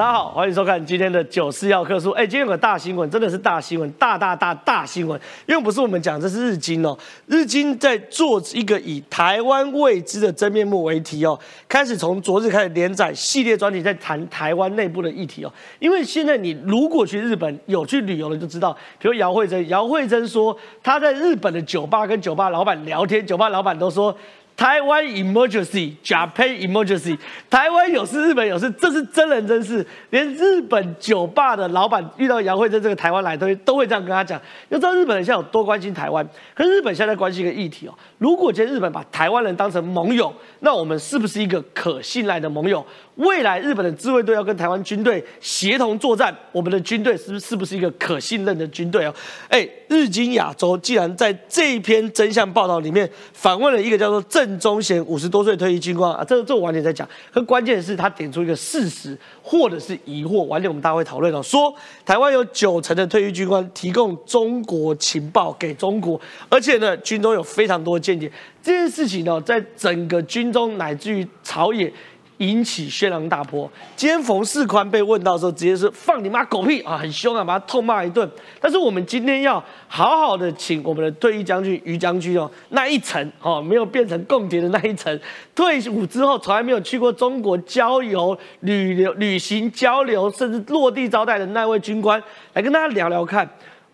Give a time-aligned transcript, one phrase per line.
[0.00, 2.10] 大家好，欢迎收看今天的九四要客书。
[2.12, 5.20] 哎，今天有个大新闻，真的是大新闻，大大大大新闻。
[5.44, 6.98] 因为不是我们讲，这是日经哦。
[7.26, 15.52] 日经在做一个以台湾未知的真面目为题哦，开始从昨日开始连载系列专题，在谈台湾内部的议题哦。
[15.78, 24.16] 因为现在你如果去日本有去旅游的就知道，比如姚慧珍，姚慧珍说她在日本的酒吧跟酒吧老板聊天，酒吧老板都说。
[24.60, 27.16] 台湾 emergency，Japan emergency，
[27.48, 29.84] 台湾有事，日本有事，这是真人真事。
[30.10, 34.38] 连日本酒吧的老板遇到杨惠珍这个台湾来，都都会这样跟他讲。
[34.68, 37.94] 要知道日本人现在有多关心台湾，可是日本现在关心一个议题哦。
[38.20, 42.84] 如果今天日本把台湾人当成盟友，那我们是不是一个可信赖的盟友？
[43.16, 49.14] 未来日本的自卫队要跟台湾军队协同作战，我们的军队是不是是不是一个可信任的军队哦？
[49.48, 57.08] 哎，日经亚洲既然在这一篇真相报道里面访问了一个叫做郑宗贤五十多岁退役军官啊，这这我晚点再讲。
[57.32, 61.74] 可关键的是他点出一个事实或者是疑惑，晚点我们大家会讨论哦，说
[62.04, 71.92] 台湾有九成的退役军官提供中国情报给中国，而且呢军中有非常多间谍，这件事情呢在整个军中乃至于朝野。
[72.40, 73.70] 引起轩然大波。
[73.94, 78.26] 今天冯世宽被问到的时候，直接是放你妈狗屁啊，很凶啊，把他痛骂一顿。
[78.58, 85.20] 但是我们今天要好好的请我们的退役将军于将军哦，那一层哦，没有变成共谍的那一层，
[85.54, 92.18] 退伍之后从来没有去过中国郊游、旅游、旅行交流，甚至落地招待的那位军官，
[92.54, 93.46] 来跟大家聊聊看。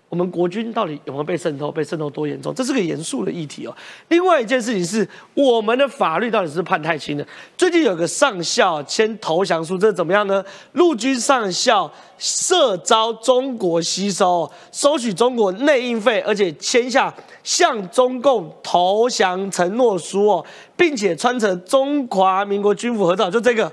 [0.08, 1.70] 我们国军到底有没有被渗透？
[1.70, 2.54] 被渗透多严重？
[2.54, 3.76] 这是个严肃的议题哦。
[4.08, 7.26] 另外一件事情是，我们的法律到底是判太轻了？
[7.56, 10.44] 最近有个上校签投降书，这怎么样呢？
[10.72, 17.12] 陆军上校涉招中国吸收，收取中国内应费，而且签下
[17.42, 20.46] 向中共投降承诺书哦，
[20.77, 23.70] 并且穿着中华民国军服合照，就这个，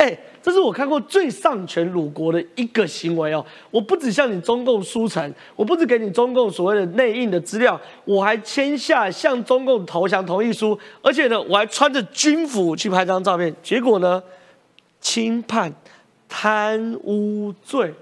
[0.00, 0.18] 哎。
[0.42, 3.44] 这是我看过最上权辱国的一个行为哦！
[3.70, 13.54] 我不止向你中共书城，我不止给你中共所谓的内应的资料，我还签下向中共投降同意书，而且呢，我还穿着军服去拍张照片。
[13.62, 14.22] 结果呢，
[14.98, 15.70] 轻判
[16.26, 17.92] 贪污罪，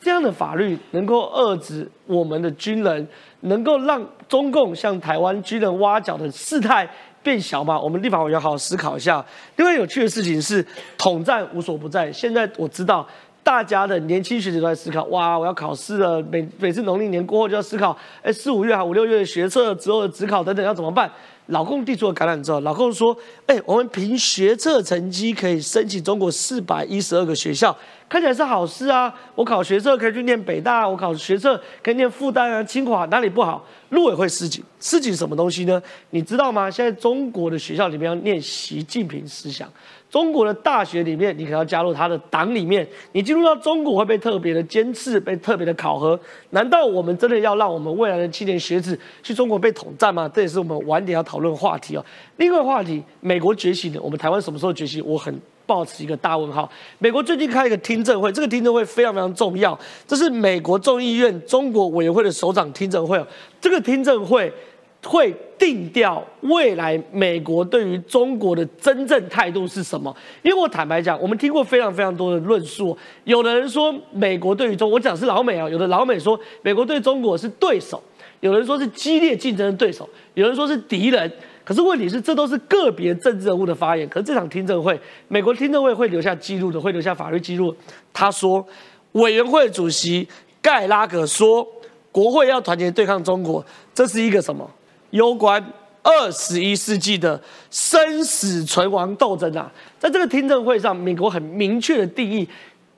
[0.00, 3.06] 这样的法律能够遏制我们的军人，
[3.42, 6.90] 能够让中共向台湾军人挖角的事态。
[7.26, 7.76] 变小嘛？
[7.76, 9.24] 我们立法委员好好思考一下。
[9.56, 10.64] 另外有趣的事情是，
[10.96, 12.12] 统战无所不在。
[12.12, 13.04] 现在我知道
[13.42, 21.10] 大家的年轻学子都在思考：哇，我要考试了，每每次农历年过后就要思考，哎，四五月还五六月的学测之后的职考等等要怎么办？
[21.46, 27.76] 老共递出了橄榄枝，老共说：哎，我们凭学测成绩可以申请中国四百一十二个学校。
[28.08, 29.12] 看起来是好事啊！
[29.34, 33.64] 我考学测可以去念北大，我考学测可以念复旦啊、清华，哪里不好？
[33.88, 35.82] 陆委会示警，示警什么东西呢？
[36.10, 36.70] 你知道吗？
[36.70, 39.68] 现在中国的学校里面要念习近平思想，
[40.16, 46.18] 中国的大学里面你可要加入他的党里面，你进入到中国会被特别的监视，被特别的考核。
[46.52, 50.26] 难道我们真的要让我们未来的青年学子去中国被统战吗？
[50.34, 52.06] 这也是我们晚点要讨论的话题哦。
[52.38, 55.04] 另外话题，美国觉醒的，我们台湾什么时候觉醒？
[55.04, 55.38] 我很。
[55.66, 56.70] 抱持一个大问号。
[57.00, 63.20] 美国最近开一个听证会，这个听证会非常非常重要，这是美国众议院中国委员会的首长听证会。
[63.60, 64.52] 这个听证会
[65.06, 70.14] 会定调未来美国对于中国的真正态度是什么？
[70.42, 78.02] 因为我坦白讲，我们听过非常非常多的论述，有的人说美国对于中，我讲是老美啊，有的老美说美国对中国是对手，
[78.40, 81.30] 有人说是激烈竞争的对手，有人说是敌人。
[81.64, 84.08] 可是问题是，这都是个别政治人物的发言。
[84.08, 84.96] 可是这场听证会，
[85.26, 87.74] 美国听证会会留下记录的，会留下法律记录。
[88.12, 88.64] 他说，
[89.12, 90.28] 委员会主席
[90.62, 91.66] 盖拉格说，
[92.12, 94.70] 国会要团结对抗中国，这是一个什么？
[95.10, 95.64] 攸关
[96.02, 97.40] 二十一世纪的
[97.70, 99.70] 生死存亡斗争啊！
[99.98, 102.48] 在这个听证会上，美国很明确的定义，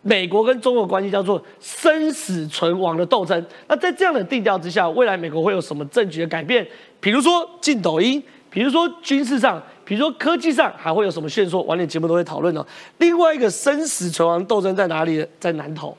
[0.02, 3.44] 美国跟中国关系叫做生死存亡的斗争。
[3.66, 6.66] 那在这样的定调之下，未来美国会有什么政局的改变？
[7.00, 8.22] 比如说禁抖音。
[8.50, 11.62] 比如说军事上，比如说科技上，还会有什么线索？
[11.64, 12.66] 晚点节目都会讨论哦。
[12.96, 15.24] 另外一个生死存亡斗争在哪里？
[15.38, 15.94] 在南投。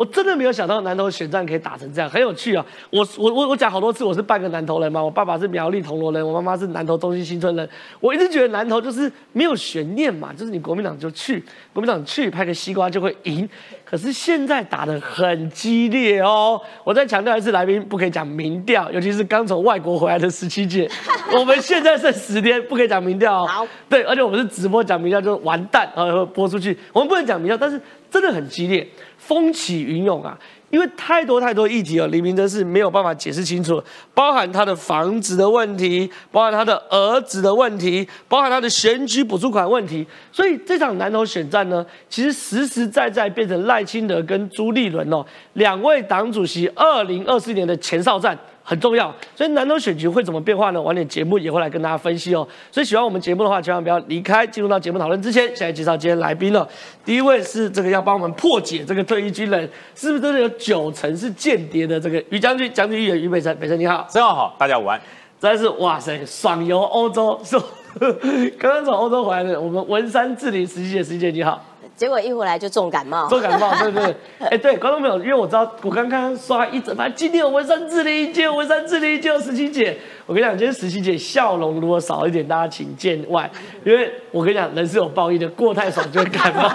[0.00, 2.64] 我真的没有想到南投选战可以打成这样，很有趣啊！
[2.88, 5.04] 我我我我讲好多次，我是半个南投人嘛。
[5.04, 7.68] 我爸爸是苗栗铜锣人，我妈妈是南投中心新村人。
[8.00, 11.44] 我一直觉得南投就是没有悬念嘛，就是你国民党就去，
[11.74, 13.46] 国民党去拍个西瓜就会赢。
[13.84, 16.58] 可是现在打得很激烈哦！
[16.82, 20.90] 我再强调一次，来宾不可以讲民调，尤其是刚从外国回来的十七届。
[21.38, 23.46] 我们现在剩十天，不可以讲民调。
[23.46, 26.74] 好，对，而且我们是直播讲民调就完蛋，然后播出去。
[26.94, 27.78] 我们不能讲民调，但是。
[28.10, 28.84] 真的很激烈，
[29.30, 30.36] 风起云涌啊。
[30.70, 33.82] 因为太多太多议题啊，李明德是没有办法解释清楚，
[34.14, 45.24] 包含他的房子的问题，包含他的儿子的问题，包含他的选举补助款问题，所以这场南投选战呢，其实实实在在变成赖清德跟朱立伦哦
[45.54, 48.38] 两位党主席二零二四年的前哨战。
[48.70, 50.80] 很重要，所以南投选举会怎么变化呢？
[50.80, 52.46] 晚点节目也会来跟大家分析哦。
[52.70, 54.46] 所以喜欢我们节目的话，千万不要离开。
[54.46, 56.68] 进入到节目讨论之前，先来介绍今天来宾了。
[57.04, 65.00] 第一位是这个要帮我们破解这个退役军人是不是真的有九成是间谍的这个于将军，将军议员于北辰，北辰你好，真好，大家午安。
[65.40, 67.58] 真是哇塞，爽游欧洲，是
[68.56, 71.60] 刚刚从欧洲回来的我们文山智林实习姐，实习姐你好。
[72.00, 74.16] 结果一回来就重感冒，重感冒，对不对？
[74.48, 79.98] 哎，对，观众朋友，因为我知道我刚刚刷一整排，今天有文山智林，今天文山智林，就有十七姐。
[80.24, 83.50] 我跟你讲，今天十七姐笑容如果少一点，大家请见外，
[83.84, 86.70] 因为我跟你讲，人是有报应的，过太爽就会感冒。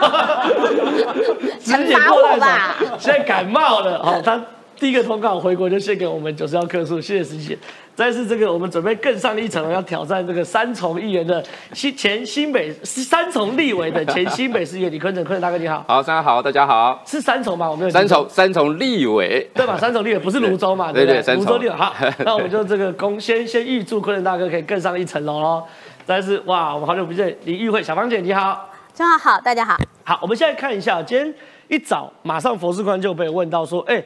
[1.59, 2.51] 十七姐过太爽，
[2.99, 4.39] 现在感冒了，好，他
[4.79, 7.57] 第一个通告回国就献给我们九十号客数，谢谢十七姐。
[7.95, 11.41] 再是这个，我们准备更上一层，要挑战这个三重议员的
[11.73, 15.83] 新前新北三重立委的前新北市议员李坤城，坤城大哥你好。
[15.87, 17.01] 好，大家好，大家好。
[17.05, 17.71] 是三重吗？
[17.71, 19.77] 我们有三重，三重立委，对吧？
[19.77, 20.91] 三重立委不是泸州嘛？
[20.91, 21.71] 对对，泸州立委。
[21.73, 21.95] 好，
[22.25, 25.63] 那我们就这个恭先先预祝坤城大哥可以更上一层楼喽。
[26.05, 28.69] 再是哇，我们好久不见，李玉慧小芳姐你好。
[28.93, 29.77] 正好好，大家好。
[30.03, 31.33] 好，我们现在看一下，今天
[31.69, 34.03] 一早马上佛士官就被问到说，哎。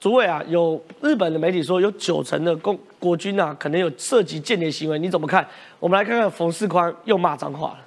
[0.00, 5.46] 诸位啊，有日本的媒体说有九成的共国军啊，可能有涉及间谍行为，你怎么看？
[5.78, 7.78] 我们来看看冯世宽又骂脏话了。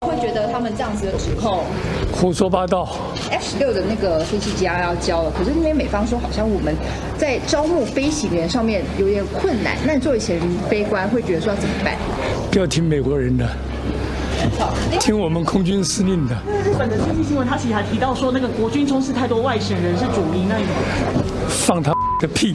[0.00, 1.64] 会觉得他们这样子的指控
[2.12, 2.96] 胡说八道。
[3.30, 6.74] F 十六的那个飞机机要交了，可是那边美方说好像我们
[7.16, 9.76] 在招募飞行员上面有点困难。
[9.86, 11.96] 那你作为前飞官，会觉得说要怎么办？
[12.50, 13.48] 不要听美国人的。
[15.00, 16.34] 听我们空军司令的。
[16.64, 20.66] 日本的经济新闻，他其实还提到说，那个国军充斥太多外省人是主力，那种
[21.48, 22.54] 放他的屁！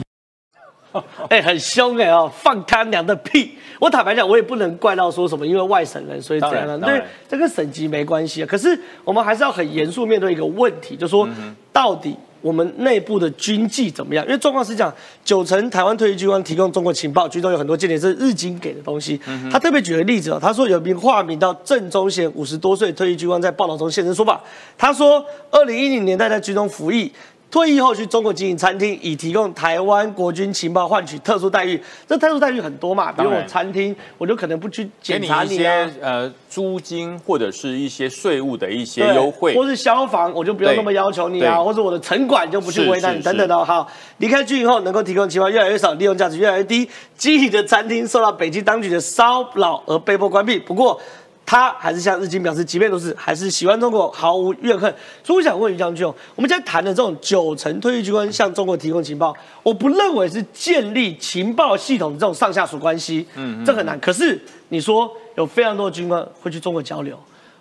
[1.30, 3.56] 哎，很凶哎哦，放他娘的屁！
[3.80, 6.86] 我坦白讲，我也不能怪到说什么，因为外省人所以怎样呢？
[6.86, 8.46] 对，这跟省级没关系啊。
[8.46, 11.28] 可是我们还是要很严肃面对一个问题，就说
[11.72, 12.16] 到底。
[12.42, 14.24] 我们内部的军纪怎么样？
[14.26, 14.92] 因为状况是讲，
[15.24, 19.18] 九成台湾退役军官提供中国情报，军中有很多间谍是日军给的东西。
[19.50, 24.40] 他特别举个例子哦，他说有一名化名到郑中贤五十多岁退役军官在报道中现身说法，
[24.76, 27.10] 他说二零一零年代在军中服役。
[27.52, 31.78] 退役后去中国经营餐厅，以提供台湾国军情报换取特殊待遇。
[32.08, 43.62] 这特殊待遇很多嘛，比如我餐厅，我就可能不去检查你一些呃租金或者是一些税务的一些优惠，或是消防，我就不用那么要求你啊，或者我的城管就不去为难你等等的。
[43.62, 46.88] 好，离开军营后能够提供情报越来越少，利用价值越来越低，
[47.18, 50.58] 经营的餐厅受到北京当局的骚扰而被迫关闭。
[50.58, 50.98] 不过。
[51.44, 54.94] 他还是向日经表示，即便如此，还是喜欢中国，毫无怨恨。
[55.22, 63.98] 所以我想问于将军，我们现在谈的这种九成退役军官向中国提供情报，我不认为是建立情报系统的这种上下属关系，嗯，这很难。
[64.00, 64.40] 可是
[64.70, 67.18] 你说有非常多的军官会去中国交流，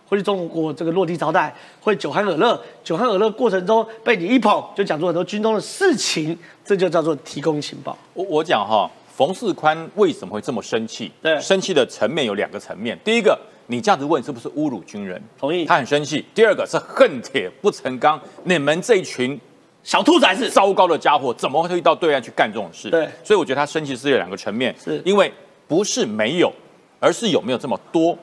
[0.07, 7.97] 会去中国这个落地招待，会酒酣耳乐，酒酣耳乐过程中被你一捧，就讲出很多军中的事情，这就叫做提供情报。
[8.13, 11.11] 我我讲哈，冯世宽为什么会这么生气？
[11.21, 13.37] 对，生气的层面有两个层面，第一个。
[13.67, 15.21] 你这样子问是不是侮辱军人？
[15.39, 15.65] 同意。
[15.65, 16.25] 他很生气。
[16.33, 19.39] 第二个是恨铁不成钢，你们这一群
[19.83, 22.89] 小兔崽子、糟糕的家伙，怎么会到对岸去干这种事？
[22.89, 23.07] 对。
[23.23, 25.31] 所以我觉得他生气是有两个层面，是因为
[25.67, 26.51] 不是没有，
[26.99, 28.17] 而是有没有这么多。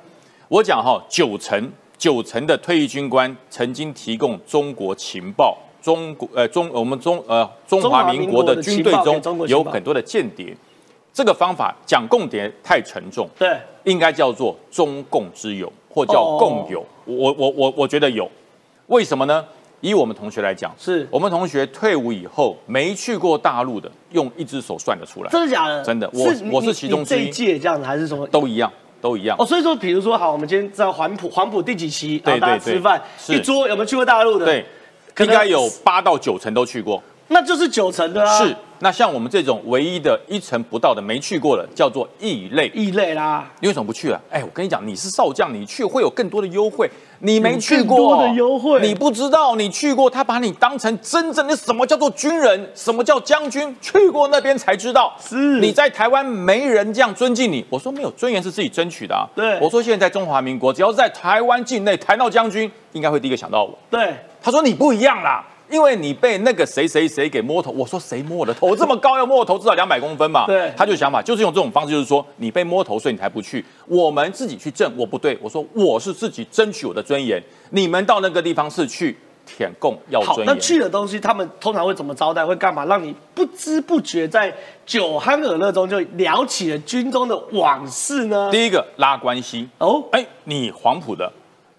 [0.48, 10.56] 我讲哈，九成九成的退役军官曾经提供中国情报，中国呃中我们中呃中华民国的军队中有很多的间谍。
[11.18, 16.86] 这个方法讲共谍太沉重，对，应该叫做中共之友或叫共友。
[17.04, 18.30] 我我我我觉得有，
[18.86, 19.44] 为什么呢？
[19.80, 25.30] 以我们同学来讲，是我们同学退伍以后没去过大陆的，用一只手算得出来。
[25.32, 25.82] 真的假的？
[25.82, 27.24] 真的，我我是其中之一。
[27.24, 28.24] 这一届这样子还是什么？
[28.28, 29.36] 都一样，都一样。
[29.40, 32.22] 哦，所以说，比如说，好，我们今天在黄埔，黄埔第几期？
[32.24, 34.44] 然后大家吃饭，一桌有没有去过大陆的？
[34.44, 34.64] 对，
[35.18, 37.02] 应该有八到九成都去过。
[37.26, 38.38] 那就是九成的啊。
[38.38, 38.54] 是。
[38.80, 42.70] 那像我们这种唯一的一成不到的没去过的，叫做异类。
[42.74, 44.20] 异类啦，你为什么不去啊？
[44.30, 46.88] 哎，我跟你讲，你是少将，你去会有更多的优惠。
[47.20, 49.56] 你没去过，多的优惠，你不知道。
[49.56, 53.74] 你去过，他把你当成真正的什么叫做军人，什么叫将军？
[53.80, 55.12] 去过那边才知道。
[55.20, 57.64] 是你在台湾没人这样尊敬你。
[57.68, 59.26] 我说没有尊严是自己争取的啊。
[59.34, 63.76] 对，我说现在在中华民国，只要是在台湾境内谈到将军，应该会第一个想到我。
[63.90, 65.44] 对，他说你不一样啦。
[65.70, 68.66] 因为你被那个谁谁谁给摸头，我说谁摸我的头？
[68.66, 70.46] 我这么高要摸我头至少两百公分嘛。
[70.46, 73.64] 对，他就想法就是用这种方式，就是说你被摸头，所以你才不去。
[73.86, 77.42] 我们自己去挣，我不对，我说我是自己争取我的尊严。
[77.70, 80.60] 你们到那个地方是去舔供要好，那尊严。
[80.60, 82.44] 去的东西，他们通常会怎么招待？
[82.44, 82.84] 会干嘛？
[82.86, 84.54] 让你不知不觉在
[84.86, 88.50] 酒酣耳热中就聊起了军中的往事呢？
[88.50, 91.30] 第一个拉关系，哦哎，你黄埔的，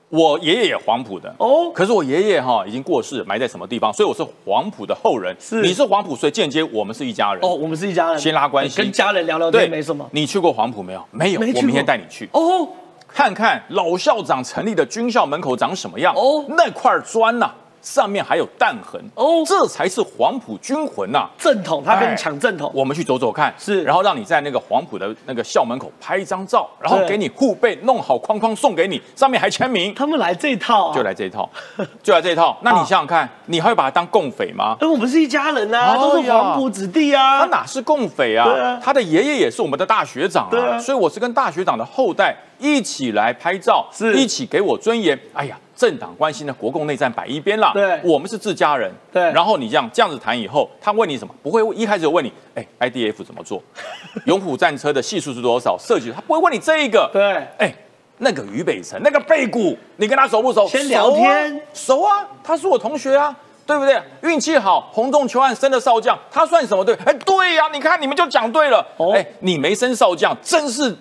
[0.10, 3.94] 我爷爷也黄埔的，哦，可是我爷爷哈已经过世，埋在什么地方？
[3.94, 7.44] 所以我是黄埔的后人，是你是黄埔，所以间接我们是一家人。
[7.44, 10.08] 哦，我们是一家人，先拉关系跟家人聊聊对，天没什么。
[10.12, 11.06] 你去过黄埔没有？
[11.12, 12.28] 没有，没我明天带你去。
[12.34, 12.68] 哦，
[13.08, 19.02] 看看老校长成立的军校门口长什么样哦那块砖呐、上面还有弹痕。
[19.16, 19.44] 哦。
[19.46, 22.72] 这才是黄埔军魂呐、正统，他跟哎你抢正统。
[22.74, 23.84] 我们去走走看，是。
[23.84, 31.50] 然后让你在那个黄埔的那个校门口拍一张照，然后对给你护背，弄好框框送给你，上面还签名，他们来这一套啊，就来这一套，
[32.04, 32.58] 就来这一套。
[32.62, 34.76] 那你想想看，你还会把他当共匪吗？
[34.80, 37.40] 哎，我们是一家人啊，都是黄埔子弟啊。
[37.40, 37.48] 他啊。
[37.50, 38.80] 哪是共匪啊？
[38.84, 40.78] 他的爷爷也是我们的大学长对啊。
[40.78, 44.14] 所以我是跟大学长的后代一起来拍照，是。
[44.16, 45.18] 一起给我尊严。
[45.34, 47.72] 哎呀，政党关系呢，国共内战摆一边了。
[47.74, 48.92] 对我们是自家人。
[49.14, 51.34] 对然后你这样这样子谈以后，他问你什么？
[51.42, 53.64] 不会一开始就问你，哎，IDF 怎么做？
[54.28, 55.78] 勇虎战车的系数是多少？
[55.80, 57.10] 设计他不会问你这一个。
[57.14, 57.74] 对，哎，
[58.18, 60.68] 那个俞北辰，那个背骨，你跟他熟不熟？
[60.68, 63.34] 先聊天熟啊，熟啊，他是我同学啊。
[63.70, 64.02] 对不对？
[64.24, 66.96] 运气好，洪仲求案升了少将，他算什么对？
[67.06, 68.84] 哎，对呀、你看你们就讲对了。
[68.98, 70.92] 哦哎，你没升少将，真是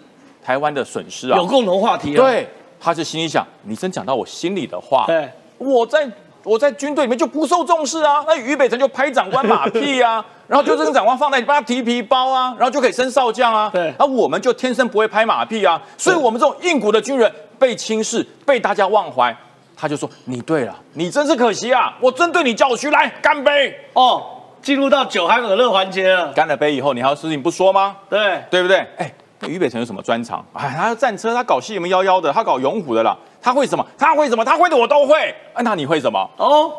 [0.45, 1.39] 台湾的损失啊。
[1.39, 2.21] 有共同话题啊。
[2.21, 2.47] 对，
[2.81, 5.05] 他是心里想，你真讲到我心里的话。
[5.07, 6.09] 对，我在
[6.45, 13.71] 我在军队里面就不受重视啊，那俞北辰就拍长官马屁啊， 然后就这个长官放在你帮他提皮包啊，然后就可以升少将啊。
[13.73, 19.37] 对而我们就天生不会拍马屁啊，所以我们这种硬骨的军人被轻视，被大家忘怀。
[19.81, 21.97] 他就说：“你对了，你真是可惜啊！
[22.01, 23.73] 我真对你叫屈，来干杯！
[23.93, 24.21] 哦，
[24.61, 26.33] 进入到酒酣耳热环节了。
[26.33, 27.97] 干了杯以后，你还有事情不说吗？
[28.11, 28.79] 对，对不对？
[28.97, 30.45] 哎，那俞北辰有什么专长？
[30.53, 33.17] 哎，他战车，他搞西门幺幺的，他搞勇虎的啦。
[33.41, 33.87] 他会什么？
[33.97, 34.45] 他会什么？
[34.45, 35.35] 他会的我都会。
[35.53, 36.29] 啊，那你会什么？
[36.37, 36.73] 哦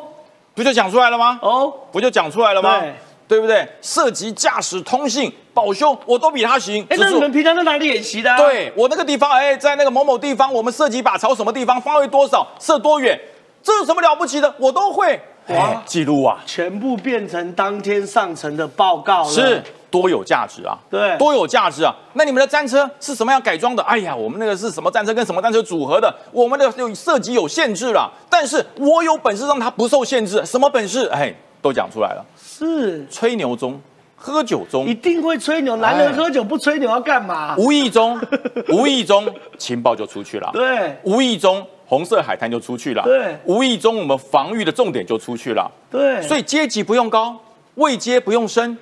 [0.56, 1.40] 不就讲出来了吗？
[1.42, 2.80] 哦，不就讲出来了吗？
[2.82, 2.94] 对
[3.30, 3.66] 对不对？
[3.82, 6.86] 涉及驾驶、通信、保修，我都比他行。
[6.90, 8.38] 哎，那你们平常在哪里演习的啊？
[8.38, 13.18] 对我那个地方，哎，在那个某某地方，我们射几把朝什么地方，方位多少，射多远，
[13.64, 14.54] 这有什么了不起的？
[14.58, 15.22] 我都会。
[15.48, 19.30] 哇哇，记录啊，全部变成当天上层的报告了。
[19.30, 20.78] 是多有价值啊！
[20.90, 21.94] 对多有价值啊！
[22.14, 23.84] 那你们的战车是什么样改装的？
[23.84, 26.14] 哎呀，我们那个是什么战车跟什么战车组合的？
[26.32, 30.46] 我们的有涉及有限制了，但是我有本事让它不受限制。
[30.46, 31.08] 什么本事？
[31.08, 32.26] 哎，都讲出来了。
[32.38, 33.80] 是，吹牛中，
[34.16, 35.76] 喝酒中一，定会吹牛。
[35.78, 37.56] 男人哎喝酒不吹牛要干嘛？
[37.58, 38.20] 无意中，
[38.70, 39.28] 无意中
[39.58, 40.50] 情报就出去了。
[40.54, 43.02] 对无意中红色海滩就出去了。
[43.04, 45.72] 对无意中我们防御的重点就出去了。
[45.90, 47.36] 对，所以阶级不用高，
[47.76, 48.78] 位阶不用升，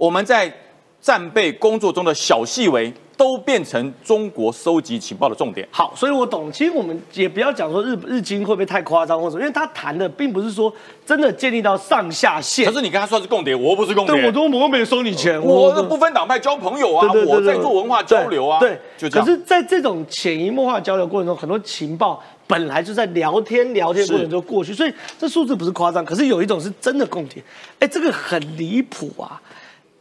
[0.00, 0.50] 我们在
[0.98, 5.68] 战备工作中的小细微都变成中国收集情报的重点。
[5.70, 6.50] 好，所以我懂。
[6.50, 10.72] 其实我们也不要讲说日日经会不会太夸张或者什么，因为他谈的并不是说
[11.04, 12.72] 真的建立到上下线可。
[12.72, 19.26] 是你跟他说是共谍，我又不是共谍，对，我都我又没有收你钱，我的不分党派交朋友啊，对对对对我在做文化交流啊，对，对就这样。
[19.26, 26.02] 可是，在这种潜移默化交流过程中，很多情报本来就在聊天聊天过程中过去，所以这数字不是夸张。
[26.02, 27.42] 可是有一种是真的共谍，
[27.80, 29.38] 哎，这个很离谱啊！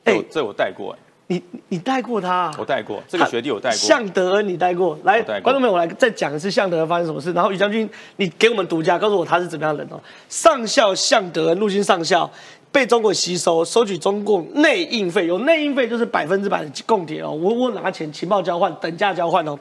[0.06, 1.00] 哎这我，这我带过，哎
[1.32, 2.56] 你你你带过他、啊？
[2.58, 3.77] 我带过，这个学弟我带过。
[3.77, 4.98] 向德恩，你带过？
[5.03, 7.32] 来，观众朋友，我来再讲一次向德恩发生什么事。
[7.34, 10.00] 然后于将军，你给我们独家，告诉我他是怎么样的人哦。
[10.27, 12.27] 上校向德恩，陆军上校，
[12.72, 17.29] 被中国吸收，收取中共内应费，有内应费就是百分之百的供谍哦。
[17.29, 19.56] 我我拿钱，情报交换，等价交换哦。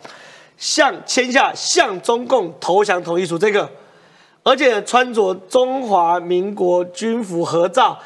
[0.57, 3.71] 向签下向中共投降同意书这个，
[4.43, 7.99] 而且穿着中华民国军服合照，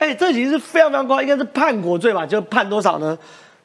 [0.00, 2.24] 哎，这已经是非常非常高，应该是叛国罪吧？
[2.24, 3.16] 就判多少呢？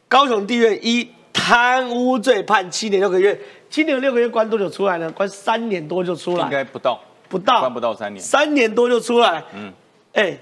[0.10, 3.40] 高雄地院一贪污罪判七年六个月，
[3.70, 5.10] 七年六个月关多久出来呢？
[5.12, 7.00] 关三年多就出来应来，该不到，
[7.30, 8.22] 不到关不到三年。
[8.22, 9.42] 三年多就出来。
[9.54, 9.74] 嗯嗯，
[10.14, 10.38] 哎，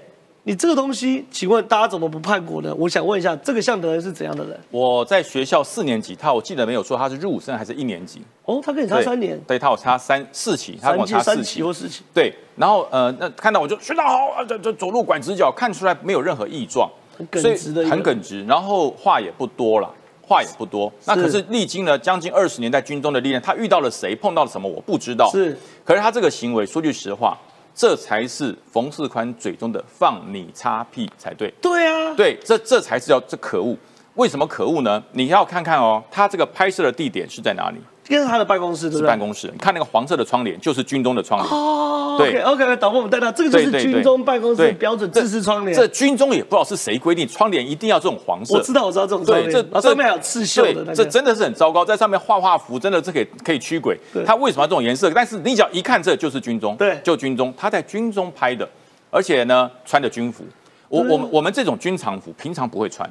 [0.46, 2.74] 你这个东西，请问大家怎么不叛国呢？
[2.76, 4.60] 我想问一下，这个向德恩是怎样的人？
[4.70, 11.44] 我在学校四年级，他我记得没有说他是入伍生还是一年级，哦，他跟你差三年，对他有差三四期，他跟我差四期。
[11.44, 12.02] 期或四期。
[12.12, 19.90] 对，然后呃，那看到我就学长好啊，这这走路拐直角，看出来没有任何异状，很耿直的很耿直，然后话也不多了。
[20.26, 25.28] 话也不多，那可是历经了将近二十年在军中的历练，他遇到了谁，碰到了什么，我不知道。
[25.30, 27.36] 是，可是他这个行为，说句实话，
[27.74, 31.52] 这才是冯世宽嘴中的放你擦屁才对。
[31.60, 33.76] 对啊，对，这这才是叫这可恶。
[34.14, 35.02] 为什么可恶呢？
[35.12, 37.78] 你要看看哦，他这个拍摄的地点是在哪里？
[38.08, 39.00] 应该是他的办公室，对不对？
[39.00, 39.48] 是办公室。
[39.52, 41.52] 你看那个黄色的窗帘，就是军中的窗帘。
[41.52, 45.76] 哦对，OK OK，导播我们带到，这个就是军中办公室对标准这制式窗帘。
[45.76, 48.54] 这军中也不知道是谁规定，窗帘一定要这种黄色。
[48.54, 50.94] 我知道，我知道这种窗对，这，这上面还有刺绣的那对，个。
[50.94, 53.98] 这真的是很糟糕，在上面画画符，真的是可以可以驱鬼。
[54.24, 55.10] 他为什么要这种颜色？
[55.10, 58.68] 但是你只要一看，这就是军中，对就军中，他在军中拍的，
[59.10, 60.44] 而且呢穿的军服。
[60.88, 63.10] 我我们我们这种军常服平常不会穿，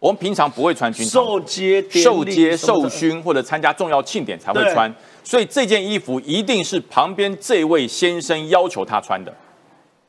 [0.00, 4.92] 我们平常不会穿军装受接、受接、受勋或者参加重要庆典才会穿，
[5.22, 9.32] 所以这件衣服一定是旁边这位先生要求他穿的，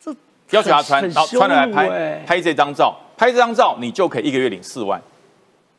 [0.02, 0.16] 这
[0.52, 2.24] 要求他穿，然后穿了来拍欸。
[2.26, 5.02] 拍这张照，拍这张照你就可以一个月领四万，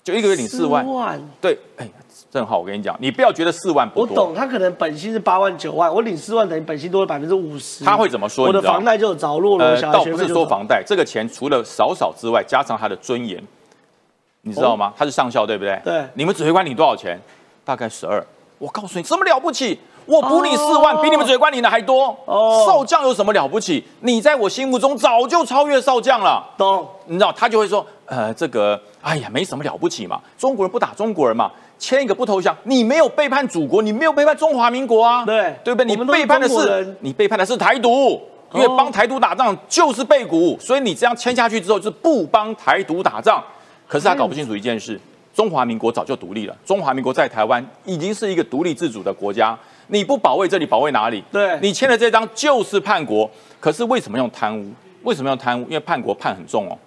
[0.05, 0.87] 就一个月领四万。
[0.87, 1.19] 万。
[1.41, 1.89] 对，哎，
[2.31, 7.83] 正好我跟你讲，你不要觉得四万不多，我懂，他可能本薪是八万九万，我领四万等于本薪多了百分之五十。
[7.83, 13.43] 他会怎么说我的房贷就有着落了，倒不是说房贷，这个钱除了少少之外，加上他的尊严，
[14.43, 14.93] 你知道吗？
[14.97, 15.75] 他是上校，对不对？
[15.75, 17.19] 哦对你们指挥官领多少钱？
[17.65, 18.25] 大概十二。
[18.59, 19.79] 我告诉你，什么了不起？
[20.05, 22.17] 我补你四万，哦比你们指挥官领的还多。
[22.25, 23.85] 哦少将有什么了不起？
[24.01, 26.45] 你在我心目中早就超越少将了。
[26.59, 26.85] 懂。
[27.07, 35.87] 你知道，他就会说，呃，这个，哎呀，没什么了不起嘛，中国人不打中国人嘛，签一个不投降，你没有背叛祖国，你没有背叛中华民国啊，对对不对？
[35.87, 38.21] 你背叛的是，你背叛的是台独，
[38.55, 43.41] 因为帮台独打仗就是背骨，所以你这样签下去之后就是不帮台独打仗。
[43.93, 44.99] 可是他搞不清楚一件事，
[45.35, 49.55] 中华民国早就独立了，中华民国在台湾已经是一个独立自主的国家，
[49.89, 51.23] 你不保卫这里，保卫哪里？
[51.31, 53.31] 对你签的这张就是叛国，
[53.61, 54.73] 可是为什么用贪污？
[55.03, 55.65] 为什么用贪污？
[55.65, 56.79] 因为叛国判很重哦。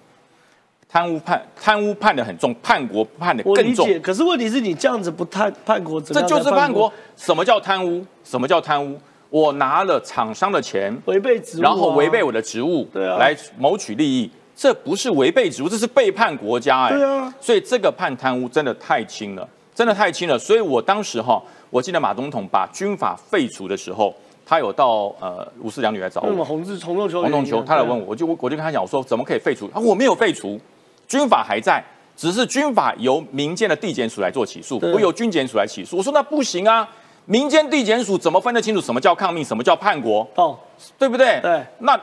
[0.88, 3.88] 贪污判贪污判的很重，叛国判的更重。
[4.00, 6.92] 可是问题是你这样子不叛叛国，这就是叛国。
[7.16, 8.04] 什么叫贪污？
[8.24, 8.98] 什么叫贪污？
[9.30, 16.90] 我拿了厂商的钱，违背职务啊，然后违背我的职务，对啊来谋取利益，这不是违背职务，这是背叛国家哎。
[16.90, 20.38] 对啊所以这个判贪污真的太轻了，真的太轻了。
[20.38, 24.14] 所以我当时哈，我记得马总统把军法废除的时候，
[24.46, 29.66] 他有到呃五四两女来找我，那什么红字红豆球，黄洞球，他来问我，我就我就跟他讲，我说怎么可以废除？
[29.74, 30.58] 啊，我没有废除，
[31.06, 31.84] 军法还在，
[32.16, 35.98] 只是军法由民间的地检署来做起诉，对不由军检署来起诉。
[35.98, 36.88] 我说那不行啊，
[37.26, 40.58] 民间地检署怎么分得清楚什么叫抗命，什么叫叛国，哦
[40.98, 41.40] 对不对？
[41.42, 41.62] 对。
[41.80, 42.00] 那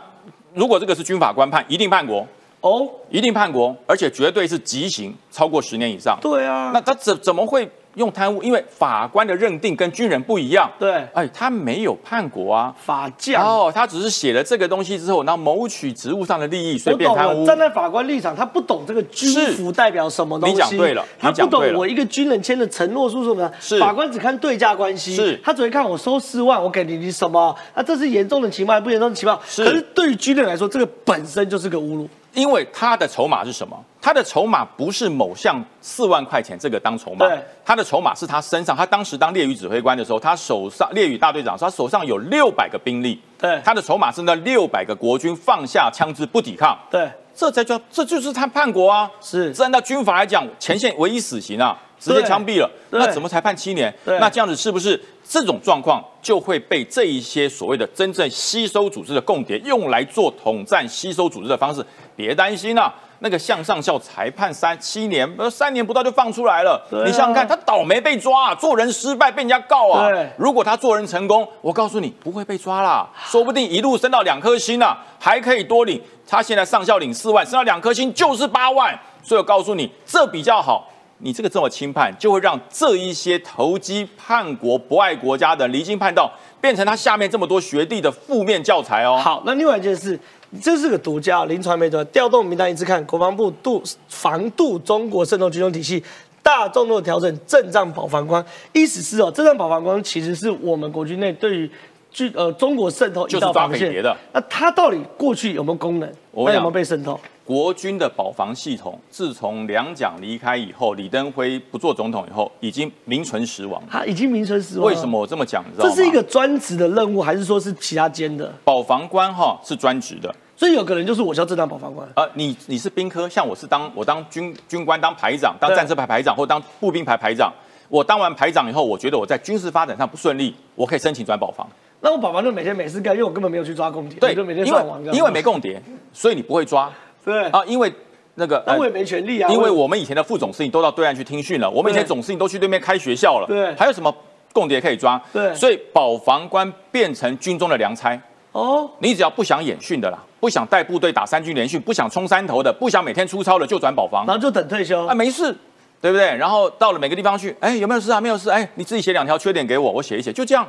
[0.54, 2.28] 如果这个是军法官判，一定叛国，
[2.64, 6.18] 哦，一定叛国，而且绝对是极刑，超过十年以上。
[6.22, 8.42] 对啊，那他怎怎么会用贪污？
[8.42, 10.72] 因为法官的认定跟军人不一样。
[10.80, 12.74] 对哎，他没有叛国啊。
[12.80, 13.46] 法将。
[13.46, 17.46] 哦，他只是写了这个东西之后，然后谋取职务上的利益，所以我懂了，变贪污。
[17.46, 20.56] 站在法官立场，他不懂这个军服代表什么东西。
[20.56, 23.54] 你讲对了他不懂我一个军人签的承诺书什么的。
[23.60, 27.54] 是法官只看对价关系，是他只会看我收四万，我给你你什么？
[27.74, 29.38] 啊，这是严重的情报还不严重的情报？
[29.46, 32.08] 是可是对于军人来说，这个本身就是个侮辱。
[32.34, 33.78] 因为他的筹码是什么？
[34.02, 37.26] 他的筹码不是某项四万块钱这个当筹码，
[37.64, 38.76] 他的筹码是他身上。
[38.76, 43.22] 他当时当猎屿指挥官的时候，他手上猎屿大队长，他手上有六百个兵力。
[43.38, 46.78] 对他的筹码是那六百个国军放下枪支不抵抗。
[46.90, 49.10] 对，这才叫这就是他叛国啊！
[49.22, 53.94] 是这按照军法来讲，前线唯一死刑啊，直接对枪毙了，那怎么才判七年？
[54.06, 61.86] 那这样子是不是这种状况就会被这一些所谓的真正吸收组织的共谍用来做统战吸收组织的方式？
[62.16, 66.80] 别担心啊，那个向上校裁判三七年，呃，三年不到就放出来了。
[66.92, 70.10] 啊你想想看，他倒霉被抓、啊，做人失败被人家告啊。
[70.10, 76.00] 对如果他做人成功，我告诉你不会被抓啦， 说不定一路升到两颗星啊，还可以多领。
[76.28, 80.90] 他现在上校领四万，升到两颗星就是八万，所以我告诉你，这比较好。
[81.24, 89.18] 你这个这么轻判，就会让这一些投机叛国、不爱国家的离经叛道，变成他下面这么多学弟的负面教材哦。
[89.18, 90.20] 好，那另外一件事，
[90.62, 96.04] 这是个独家，林传媒的调动名单一致看，国防部度防度中国渗透军中体系。
[96.44, 101.72] 大众度调整阵仗保防官，意思是哦，阵仗保防官其实是我们国军内对于
[102.12, 104.14] 军呃中国渗透一就是抓道防线匪谍的。
[104.34, 106.14] 那它到底过去有没有功能？
[106.32, 107.18] 我跟你讲那有没有被渗透？
[107.46, 113.82] 国军的保防系统，自从两蒋离开以后，李登辉不做总统以后，已经名存实亡。
[113.90, 114.88] 他已经名存实亡。
[114.88, 115.08] 为什？
[115.08, 115.62] 么我这么讲？
[115.68, 115.94] 你知道吗？
[115.94, 118.50] 这是一个专职的任务，还是说是其他兼的？
[118.64, 122.08] 保防官哈是专职的，所以有个人就是我叫正当保防官。
[122.16, 127.52] 呃，你你是兵科，像我是当我当军军官当排长，当对战车排排长或当步兵排排长。
[127.90, 131.68] 我当完排长以后，我觉得我在军事发展上不顺利，我可以申请转保防。
[132.00, 134.74] 那我保防就每天没事干，因为我根本没有去抓共谍，对，就每天因。
[134.74, 136.92] 为因为没共谍，所以你不会抓
[137.24, 137.92] 对啊，因为
[138.36, 139.50] 那个那我也没权利啊。
[139.52, 144.14] 因为我我们以前的副总司令都到对岸去听训了，我们以前对总司令都去对面开学校了，对还有什么
[144.52, 145.22] 共谍可以抓？
[145.32, 148.20] 对所以保防官变成军中的良差。
[148.52, 154.36] 哦，你只要不想演训的啦，不想带部队打三军联训，不想冲山头的，不想每天出操的，就转保防然。
[154.36, 155.16] 后就等退休啊，。
[155.16, 155.56] 没事，
[156.00, 156.26] 对不对？
[156.36, 158.22] 然后到了每个地方去，哎，有没有事啊？
[158.22, 160.68] 没有事，哎，你自己写两条缺点给我，我写一写，就这样。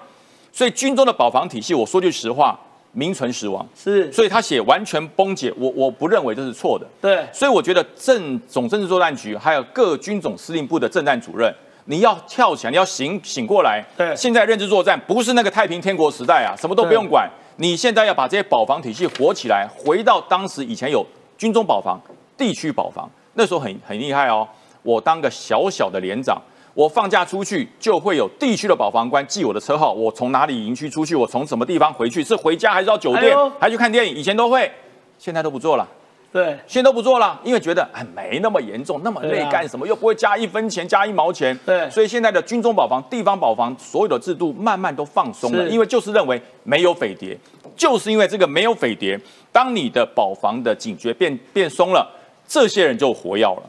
[0.50, 2.58] 所以军中的保防体系，我说句实话，
[2.94, 3.66] 名存实亡。
[3.74, 6.86] 是，所以他写完全崩解，我我不认为这是错的。
[7.00, 11.54] 对，所以我觉得政总政治作战局还有各军种司令部的政战主任，
[11.84, 13.84] 你要跳起来，你要醒醒过来。
[13.96, 17.28] 对现在认知作战不是那个太平天国时代啊，什么都不用管。
[17.56, 22.00] 你现在要把这些保防体系活起来，回到当时以前有军中保防、
[22.36, 24.48] 地区保防，那时候很很厉害哦。
[24.82, 26.40] 我当个小小的连长，
[26.74, 34.14] 我放假出去就会有地区的保防官记我的车号，我从哪里营区出去，我从什么地方回去，是回家还是到酒店还去看电影？
[34.14, 34.70] 以前都会，
[35.18, 35.88] 现在都不做了。
[36.32, 39.86] 对，现在都不做了，因为觉得哎没那么严重，那么累干什么？
[39.86, 41.56] 又不会加一分钱，加一毛钱。
[41.64, 47.38] 对所以现在的军中保防、地方保防所有的制度慢慢都放松了，因为就是认为没有匪谍，
[47.76, 49.16] 就是因为这个没有匪谍，
[49.52, 52.04] 当你的保防的警觉变变松了，
[52.48, 53.62] 这些人就活跃了，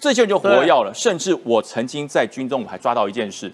[0.00, 0.92] 这些人就活要了。
[0.94, 3.52] 甚至我曾经在军中，我还抓到一件事。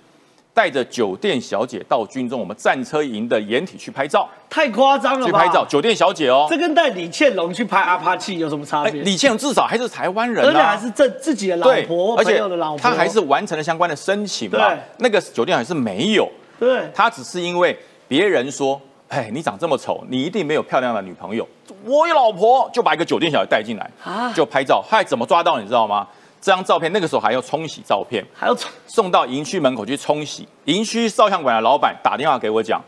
[0.55, 5.27] 带着酒店小姐到军中，我们战车营的掩体去拍照，太夸张了吧？
[5.27, 5.63] 去拍照。
[5.67, 9.03] 酒店小姐哦，这跟带李倩龙去拍阿帕奇有什么差哎别？
[9.03, 14.73] 李倩至少还是台湾人、啊，而且还是自自己的老，婆，而且朋友的老婆，他还是完成了相关的申请嘛。
[14.97, 16.27] 那个酒店还是没有，
[16.59, 17.79] 对他只是因为
[18.09, 21.47] 别人说，哎，你长这么丑，你一定没有漂亮的女朋友。
[21.85, 24.83] 我有老婆，就把一个酒店小姐带进来，啊就拍照。
[24.83, 25.61] 还怎么抓到？
[25.61, 26.09] 你知道吗？
[26.41, 30.47] 这张照片那个时候还要冲洗照片，还要从送到营区门口去冲洗。
[30.65, 32.81] 营区照相馆的老板打电话给我讲，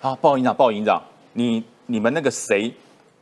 [0.00, 2.72] 啊，鲍营长，鲍营长，你你们那个谁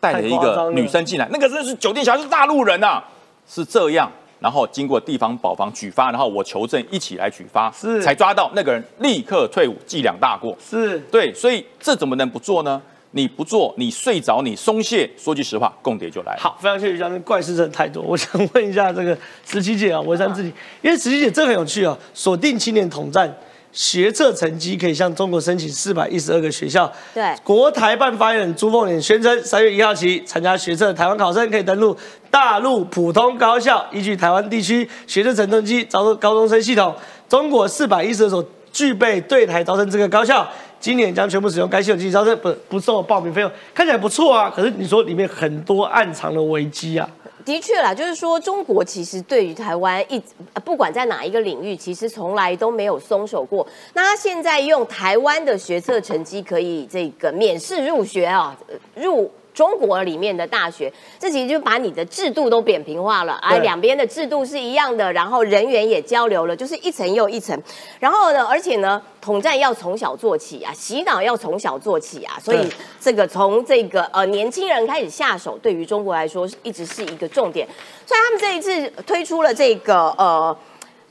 [0.01, 3.03] 带了一个女生进来，那个真是酒店小姐，是大陆人呐、
[3.49, 4.11] 是这样。
[4.40, 10.55] 然后经过地方保防举发，然后我求证一起来举发，是才抓到那个人，立刻退伍，记两大过。
[10.61, 12.83] 是对，所以这怎么能不做呢？
[13.14, 16.40] 你不做，你睡着，你松懈，说句实话，共谍就来了。
[16.40, 18.03] 好，非常谢谢于将军，怪事真的太多。
[18.03, 23.35] 我想问一下这个十七姐啊，文山自己，因为十七姐这很有趣啊，锁定青年统战。
[23.72, 26.88] 学测成绩可以向中国申请四百一十二个学校。
[27.12, 31.96] 对国台办发言人朱凤莲宣称，三月一号起参加学测的台湾考生可以登录
[32.31, 36.94] 大陆普通高校，依据台湾地区学测成绩招收高中生系统。
[37.29, 40.48] 中国四百一十二所具备对台招生资格高校，
[40.85, 44.53] 今年将全部使用该系统进行招生，不不收报名费用，看起来不错啊。
[44.55, 47.09] 可是你说里面很多暗藏的危机啊。
[47.42, 50.23] 的确啦，就是说中国其实对于台湾一
[50.62, 53.66] 不管在哪一个领域，其实从来都没有松手过。
[53.94, 58.55] 那他现在用台湾的学测成绩可以这个免试入学啊，
[58.94, 59.31] 入。
[59.54, 67.56] 中国里面的大学，这其实就把你的制度都扁平化了，啊，对两边的制度是一样的，然后人员也交流了，就是一层又一层。
[68.00, 77.66] 然后呢，而且呢，统战要从小做起啊，洗脑要从小做起啊，所以对这个从这个呃年轻人开始下手，对于中国来说是一直是一个重点。
[78.04, 80.56] 所以他们这一次推出了这个呃，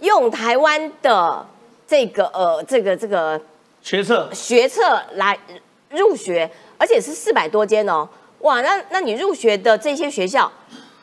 [0.01, 1.47] 用台湾的
[1.87, 3.39] 这个呃这个这个
[3.81, 5.39] 学测学测来
[5.89, 8.07] 入学，而且是四百多间哦，
[8.43, 10.51] 哇，那那你入学的这些学校，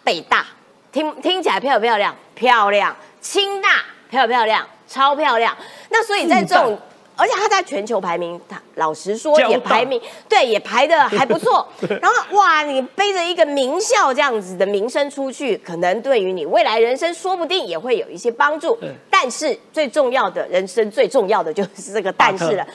[0.05, 0.47] 北大
[0.93, 2.15] 听听起来漂不漂亮？
[2.35, 4.67] 漂亮，清大漂不漂亮？
[4.87, 5.57] 超漂亮。
[5.89, 6.79] 那所以在这种，
[7.17, 9.99] 而且它在全球排名，它老实说也排名
[10.29, 11.67] 对，也排的还不错。
[12.03, 18.79] 然后哇，你背着一个名校这样子的名声出去，可能对于你未来人生说不定也会有一些帮助。
[19.09, 22.67] 但是最重要的人生最重要的就是这个但是了。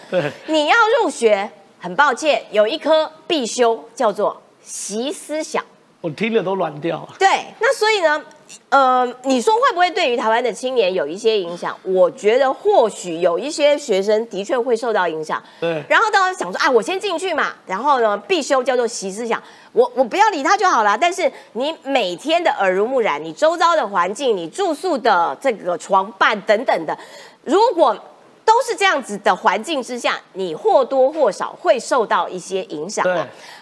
[0.48, 1.48] 你要入学，
[1.80, 5.64] 很抱歉，有一科必修叫做习思想。
[6.02, 7.16] 我听了都软掉了。
[7.18, 7.28] 对，
[7.60, 8.22] 那所以呢，
[8.70, 11.76] 呃，你说会不会对于台湾的青年有一些影响？
[11.82, 15.42] 我觉得或许有一些学生的确会受到影响。
[15.60, 20.96] 对然后当时想说，哎，我先进去嘛，然后呢，必修叫做习思想，我我不要理他就好了。
[20.96, 26.96] 但是你每天的耳濡目染，你周遭的环境，你住宿的这个床伴等等的，
[27.44, 27.98] 如果
[28.46, 33.04] 都是这样子的环境之下，你或多或少会受到一些影响。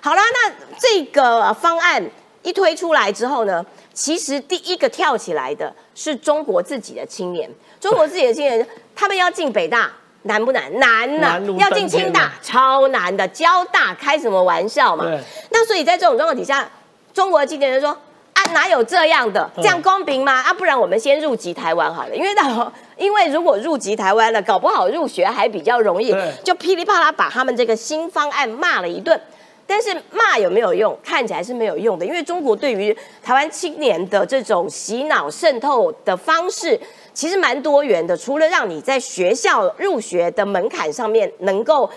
[0.02, 2.04] 好啦，那这个方案
[2.44, 9.90] 一推出来之后呢，其实第一个跳起来的是中国自己的青年，中国自己的青年， 他们要进北大。
[10.26, 10.74] 难不难？
[10.80, 15.06] 难呐、难如要进清大超难的，交大开什么玩笑嘛？
[15.50, 16.66] 那所以在这种状况底下，
[17.14, 17.90] 中国的青年人说
[18.32, 19.52] ：“啊，哪有这样的？
[19.58, 20.32] 这样公平吗？
[20.42, 29.20] 啊，不然我们先入籍台湾好了，因为到因为如果入籍台湾了，搞不好入学还比较容易，就噼里啪啦把他们这个新方案骂了一顿。
[29.66, 30.96] 但是骂有没有用？
[31.02, 36.78] 看起来是没有用的，因为中国对于台湾青年的这种洗脑渗透的方式，
[37.14, 38.16] 其实蛮多元的。
[38.16, 41.90] 除了让你在学校入学的门槛上面能够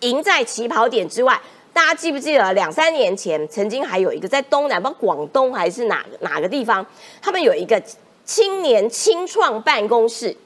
[0.00, 1.40] 赢在起跑点之外，
[1.72, 6.84] 大家记不记得两三年前曾经还有一个在东南，不知道广东还是哪哪个地方，
[7.22, 7.80] 他们有一个
[8.26, 10.36] 青年青创办公室，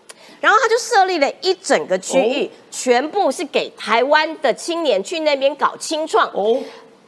[0.41, 6.63] 然后他就设立了一整个区域，哦全部是给台湾的青年去那边搞青创，哦，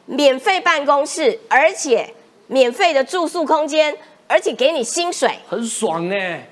[0.07, 2.13] 免费办公室，而且
[2.47, 5.39] 免费的住宿空间，而且给你薪水。
[5.47, 6.49] 很爽哎，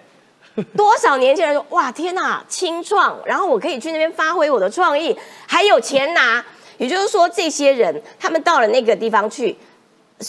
[0.76, 6.44] 多少年轻人说哇天哪，青创，然后我可以去那边发挥我的创意，还有钱拿。
[6.78, 9.54] 也就是说，这些人他们到了那个地方去，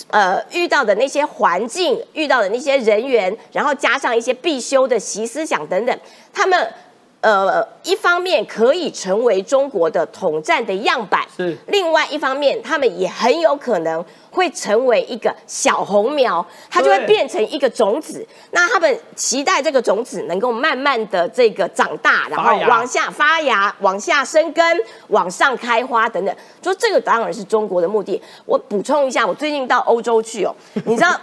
[0.10, 6.00] 呃，遇到的那些环境，遇到的那些人员，然后加上一些必修的习思想等等，
[6.34, 6.74] 他们
[7.22, 18.26] 呃一方面可以成为中国的统战的样板，是另外一方面，他们也很有可能会成为一个小红苗，它就会对变成一个种子。
[18.52, 24.78] 那他们期待这个种子能够慢慢的这个长大，然后往下发芽、往下生根、
[25.10, 26.36] 往上开花等等。
[26.62, 28.22] 就这个当然是中国的目的。
[28.46, 30.56] 我补充一下，我最近到欧洲去哦，
[30.86, 31.20] 你知道，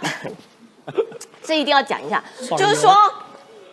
[1.43, 2.23] 这一定要讲一下，
[2.57, 2.93] 就是说，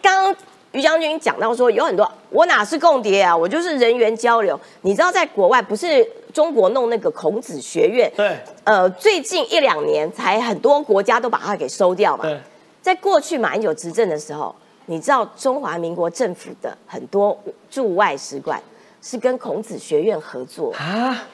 [0.02, 0.36] 刚刚
[0.76, 4.58] 于将军讲到说有很多，我哪是共谍啊，我就是人员交流。
[4.82, 12.24] 你知道，在国外不是中国弄那个孔子学院，对呃，最近一两年才很多国家都把它给收掉嘛。
[12.24, 12.38] 对，
[12.82, 17.38] 在过去马英九执政的时候，你知道中华民国政府的很多
[17.70, 18.62] 驻外使馆
[19.00, 21.24] 是跟孔子学院合作，啊，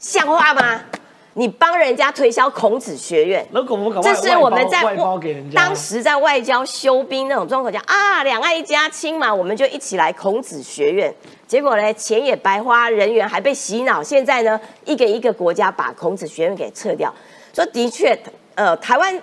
[0.00, 0.80] 像话吗？
[1.34, 3.46] 你帮人家推销孔子学院，
[4.02, 4.82] 这是我们在
[5.54, 11.12] 当时在外交修兵那种状况下啊，两岸一家亲嘛，我们就一起来孔子学院。
[11.46, 14.02] 结果呢，钱也白花，人员还被洗脑。
[14.02, 17.12] 现在呢，一个一个国家把孔子学院给撤掉。
[17.54, 18.18] 说的确，
[18.54, 19.22] 呃，台湾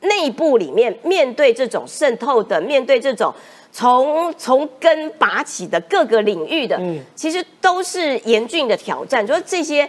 [0.00, 3.32] 内部里面面对这种渗透的，面对这种
[3.72, 9.24] 从从根拔起的各个领域的，嗯其实都是严峻的挑战。
[9.26, 9.88] 就是这些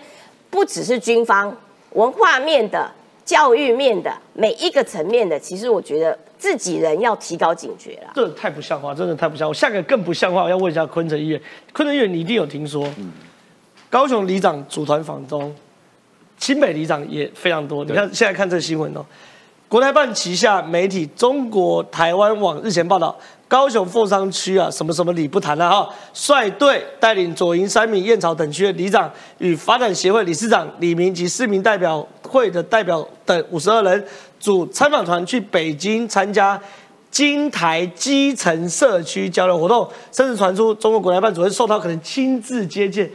[0.55, 1.53] 不只是军方、
[1.91, 2.89] 文化面的、
[3.25, 8.13] 教育面的每一个层面的，其实我觉得自己人要提高警觉了。
[8.15, 9.53] 这太不像话，真的太不像话。
[9.53, 11.41] 下个更不像话，我要问一下昆城议员，
[11.73, 12.87] 昆城议员你一定有听说，
[13.89, 15.53] 高雄里长组团访中，
[16.37, 17.83] 新北里长也非常多。
[17.83, 19.05] 你看现在看这个新闻哦，
[19.67, 34.05] 国台办旗下媒体中国台湾网日前报道，高雄凤山区啊，什么什么里不谈了哈，率队带领左营、三民、燕巢等区的里长与发展协会理事长李明及市民代表会的代表等五十二人
[34.39, 36.59] 组参访团去北京参加。
[37.11, 43.09] 金台基层社区交流活动，甚至传出中国国台办主任受到可能亲自接见。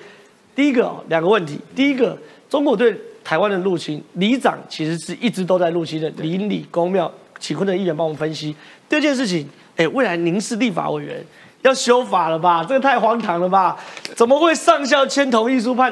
[0.54, 1.60] 第一个哦，两个问题。
[1.76, 2.16] 第一个，
[2.48, 8.56] 中国对台湾的入侵，里长其实是一直都在入侵的，邻里公庙，请昆的议员帮我们分析。
[8.88, 9.46] 第二件事情，
[9.80, 11.24] 哎，未来您是立法委员，
[11.62, 12.62] 要修法了吧？
[12.62, 13.74] 这个太荒唐了吧？
[14.14, 15.90] 怎么会上校签同意书判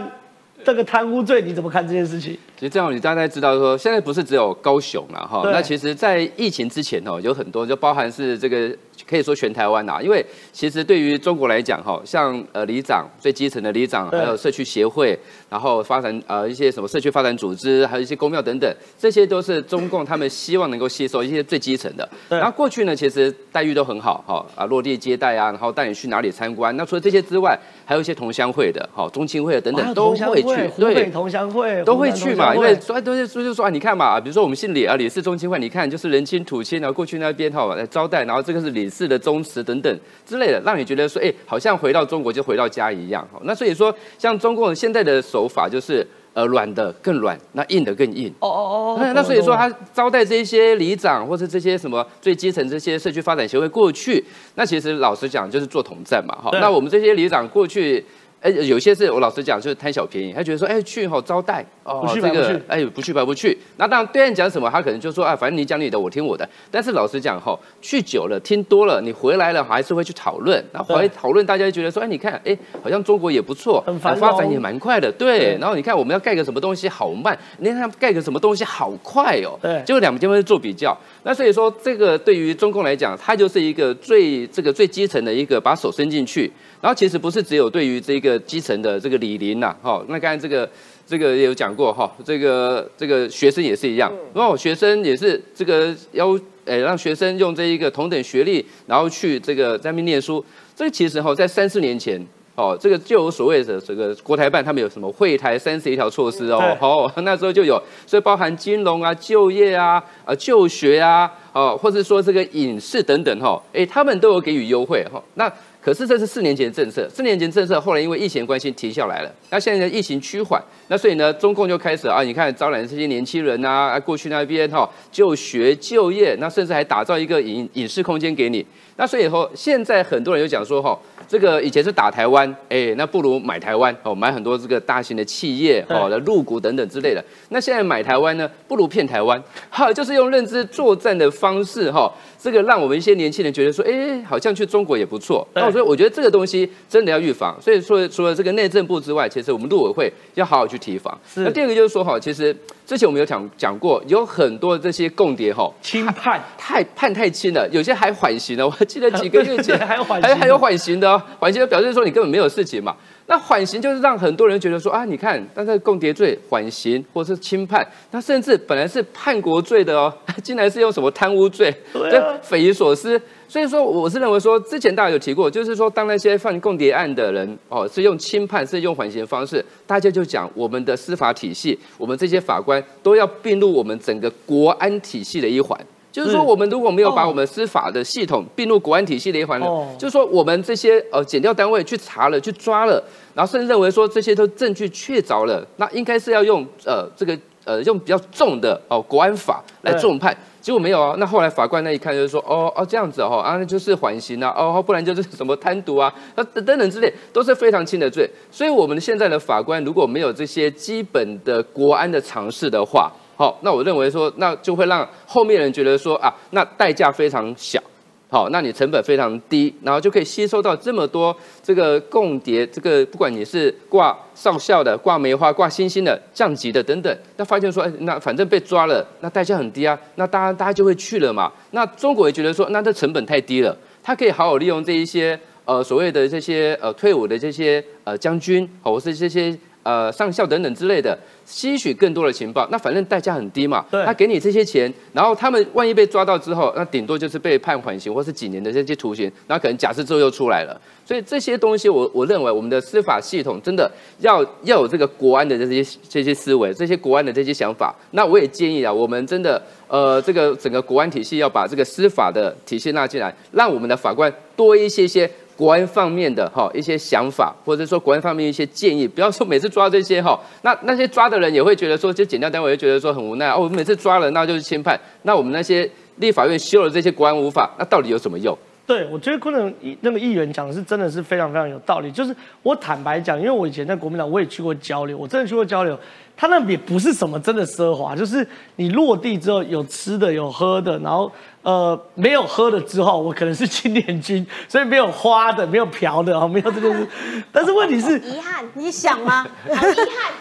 [0.62, 1.40] 这个贪污罪？
[1.40, 2.38] 你怎么看这件事情？
[2.58, 5.42] 其实这样，你大概知道说，现在不是只有高雄了哈。
[5.44, 8.68] 那其实，在疫情之前哦，有很多就包含是这个
[9.08, 15.16] 可以说全台湾呐，因为其实对于中国来讲哈，像呃里长最基层的里长，还有社区协会，
[15.48, 18.68] 然后发展呃一些什么社区发展组织，还有一些公庙等等，
[18.98, 22.08] 这些都是中共他们希望能够吸收一些最基层的。
[22.28, 26.76] 对然后过去呢，其实待遇都很好哈啊，落地接待啊，然后带你去哪里参观。
[26.76, 43.26] 那除了这些之外，还有一些同乡会的，哈中青会的等等都会去，湖北同乡会都会去嘛，因为说都是说就说啊，你看嘛，比如说我们姓李啊，李氏宗亲会，你看就是人亲土亲，然后过去那边哈来招待，然后这个是李氏的宗祠等等之类的，让你觉得说，哎，好像回到中国就回到家一样。
[43.32, 46.06] 哈，那所以说，像中共现在的手法就是。
[46.34, 48.32] 呃，软的更软，那硬的更硬。
[48.38, 56.56] 哦哦哦，那那所以说，他招待这些里长或是这些什么最基层这些社区发展协会过去，那其实老实讲就是做统战嘛，哈。
[56.60, 58.04] 那我们这些里长过去。
[58.40, 60.32] 哎，有些是我老实讲，就是贪小便宜。
[60.32, 63.58] 他觉得说，哎，去吼招待哦，不去白不去哎，不去白不去。
[63.78, 66.48] 那当然，对岸讲什么，他可能就说啊，反正你讲你的，我听我的。
[66.70, 70.64] 但是老实讲吼，去久了，听多了，你回来了还是会去讨论。
[70.72, 75.58] 然后回来讨论，大家就觉得说，哎，你看，哎，好像中国也不错，发展也蛮快的，对对。
[75.58, 80.96] 然后你看，我们要盖个什么东西好慢，你看盖个什么东西好快哦，对就两边会做比较。
[81.24, 86.52] 那所以说，这个对于中共来讲，它就是一个最这个最基层的一个把手伸进去。
[86.80, 90.68] 然后其实不是只有对于这个基层的这个李林呐，哈，那刚才这个
[91.06, 100.44] 这个也有讲过哈，这个这个学生也是一样，哦，学生也是这个要诶让学生用这一个同等学历，然后去这个在那边念书。
[100.76, 102.24] 这个其实哈，在三四年前。
[102.60, 115.22] 哦，这个就有所谓的这个国台办，他们有什么会台三十一条措施哦对，哦， 那时候就有，所以包含金融啊、就业啊、啊就学啊，哦，或者说这个影视等等哈，哎，他们都有给予优惠哈。
[115.34, 115.48] 那
[115.88, 119.34] 可是这是四年前的政策，四年前政策后来因为疫情关系停下来了。
[119.48, 128.62] 那现在疫情趋缓，那所以呢，中共就开始啊，你看招揽这些年轻人啊，过去那边哈就学就业，那甚至还打造一个影影视空间给你。
[128.98, 137.24] 那所以以后现在很多人就讲说哈，这个以前是打台湾，哎，那不如买台湾哦，买很多这个大型的企业哦的入股等等之类的。
[137.50, 142.12] 那现在买台湾呢，不如骗台湾， 哈，就是用认知作战的方式哈。
[142.40, 145.46] 这个让我们一些年轻人觉得说，哎，好像去中国也不错。
[145.54, 147.56] 那所以我觉得这个东西真的要预防。
[147.60, 151.16] 所以说，除了这个内政部之外，其实我们陆委会要好好去提防。
[151.34, 152.56] 那第二个就是说，哈，其实
[152.88, 158.66] 之前我们有讲讲过，有很多这些共谍哈，轻判太判太轻了，有些还缓刑呢。
[158.66, 162.96] 我记得几个月前 还有缓还还有缓刑的，缓刑表示说你根本没有事情嘛。
[163.30, 170.10] 那缓刑就是让很多人觉得说啊，你看，但是共谍罪缓刑或是轻判，那甚至本来是叛国罪的哦，
[170.42, 173.20] 竟然是用什么贪污罪，对，匪夷所思。
[173.46, 185.78] 所以说，我是认为说，之前大家有提过，就是说，当那些犯共谍案的人哦，是用轻判，是用缓刑方式，大家就讲我们的司法体系，我们这些法官都要并入我们整个国安体系的一环。
[186.10, 189.60] 就是说，我们如果没有把我们司法的系统并入国安体系的一环，
[189.98, 193.02] 就是说，我们这些呃检调单位去查了、去抓了，
[193.34, 200.36] 然后甚至认为说这些都证据确凿了，那应该是要用呃这个呃用比较重的哦国安法来重判。
[200.60, 208.28] 结果没有啊，那后来法官那一看就是说，哦哦这样子哦啊，那就是缓刑啊，哦不然就是什么贪渎啊，那 等等之类都是非常轻的罪。
[208.50, 217.80] 所以我们现在的法官如果没有这些基本的国安的常识的话，好，那我认为说，那就会让后面人觉得说啊，那代价非常小，
[218.28, 231.52] 好，那你成本非常低，然后就可以吸收到这么多这个共谍，这个不管你是挂少校的、挂梅花、挂星星的、降级的等等，那发现说，哎，那反正被抓了，那代价很低啊，那大家大家就会去了嘛。
[231.70, 239.56] 那中国也觉得说，那这成本太低了，他可以好好利用这一些呃所谓的这些呃退伍的这些呃将军，或是这些。
[239.88, 243.82] 呃，上校等等之类的，吸取更多的情报，那反正代价很低嘛。
[243.90, 250.78] 对，他给你这些钱，然后他们万一被抓到之后，那顶多就是被判缓刑或是几年的这些徒刑，那可能假释之后又出来了。
[251.06, 257.96] 所以这些东西，我我认为我们的司法系统真的要要有这个国安的这些这些思维，这些国安的这些想法。
[258.10, 265.30] 那我也建议啊，我们真的呃，这个整个国安体系要把这个司法的体系纳进来，让我们的法官多一些些。
[265.58, 278.56] 国安方面的哈一些想法，或者说国安方面一些建议，不要说每次抓这些哈，那那些抓的人也会觉得说，就检调单位会觉得说很无奈哦，我们每次抓了那就是轻判，那我们那些立法院修了这些国安无法，那到底有什么用？
[278.88, 285.96] 对，我觉得可能那个议员讲的是真的是非常非常有道理，就是我坦白讲，因为我以前在国民党我也去过交流，我真的去过交流。
[286.34, 288.46] 他那也不是什么真的奢华，就是
[288.76, 291.30] 你落地之后有吃的有喝的，然后
[291.62, 297.06] 呃没有喝的之后，我可能是青年军，所以没有花的，没有嫖的啊，没有这件事。
[297.52, 299.46] 但是问题是，遗憾，你想吗？
[299.66, 300.32] 遗憾，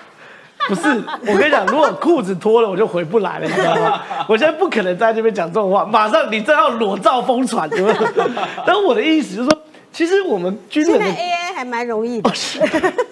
[0.67, 4.01] 不是，我跟你讲，如果裤子脱了，我就回不来了，你知道吗？
[4.27, 8.23] 我现在不可能在这边讲这种话，马上你真要裸照疯传，对不对？
[8.65, 9.60] 但我的意思就是说，
[9.91, 12.32] 其实我们军人的 AI 还蛮容易的，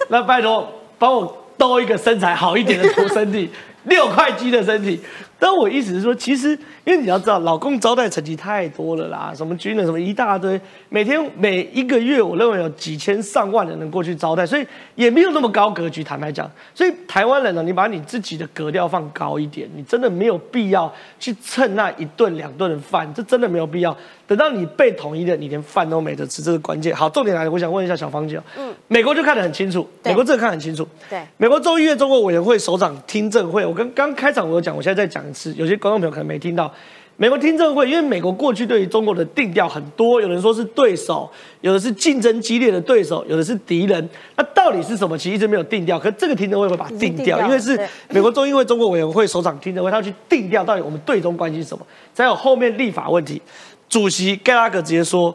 [0.09, 1.41] 那拜托帮我。
[1.57, 3.49] 兜一个身材好一点的头身体，
[3.85, 5.01] 六块肌的身体。
[5.37, 6.51] 但我意思是说，其实
[6.85, 16.03] 因为你要知道，老公招待成绩太多了啦，什么军人什么一大堆，每天每一个月，我认为有几千上万人能过去招待，所以也没有那么高格局。
[16.03, 23.95] 坦白讲，所以台湾人呢，你把你自己的格调放高一点，你真的没有必要去蹭那一顿两顿的饭，这真的没有必要。
[24.27, 26.95] 等到你被统一了，你连饭都没得吃，这是关键。
[26.95, 36.71] 好，重点来了，我想问一下小芳姐，嗯，美国就看得很清楚，美国这个看很清楚，对，美国众议院中国委员会首长听证会，我跟刚开场我有讲，我现在在讲一次，有些观众朋友可能没听到，
[37.17, 41.29] 美国听证会，因为美国过去对于中国的定调很多，有人说是对手，
[41.61, 45.17] 有的是竞争激烈的对手，有的是敌人，那到底是什么？
[45.17, 53.41] 其实一直没有定调，可这个听证会会把它定调，因为是美国中议会中国委员会首长听证会，他要去定调到底我们对中关系是什么，才有后面立法问题。
[53.87, 55.33] 主席盖拉格直接说：“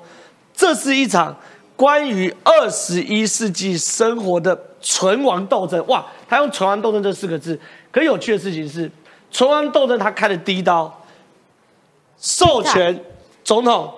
[0.53, 1.35] 这是一场
[1.77, 7.59] 关于二十一世纪生活的存亡斗争。”哇，他用“存亡斗争”这四个字。
[7.93, 8.91] 可有趣的事情是，
[9.31, 10.93] 存亡斗争他开的第一刀，
[12.19, 13.03] 授权
[13.45, 13.93] 总统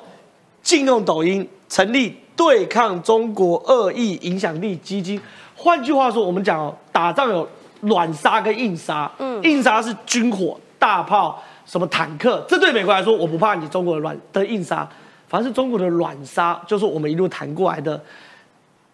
[0.63, 5.21] 禁用抖音，成立对抗中国恶意影响力基金。
[5.57, 7.49] 换句话说，我们讲哦，打仗有
[7.81, 9.11] 软杀跟硬杀。
[9.19, 11.43] 嗯，硬杀是军火、大炮。
[11.65, 12.45] 什么坦克？
[12.49, 14.87] 这对美国来说，我不怕你中国的软的硬杀，
[15.29, 17.99] 反正是中国的软杀，就是我们一路谈过来的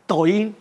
[0.07, 0.55] 抖音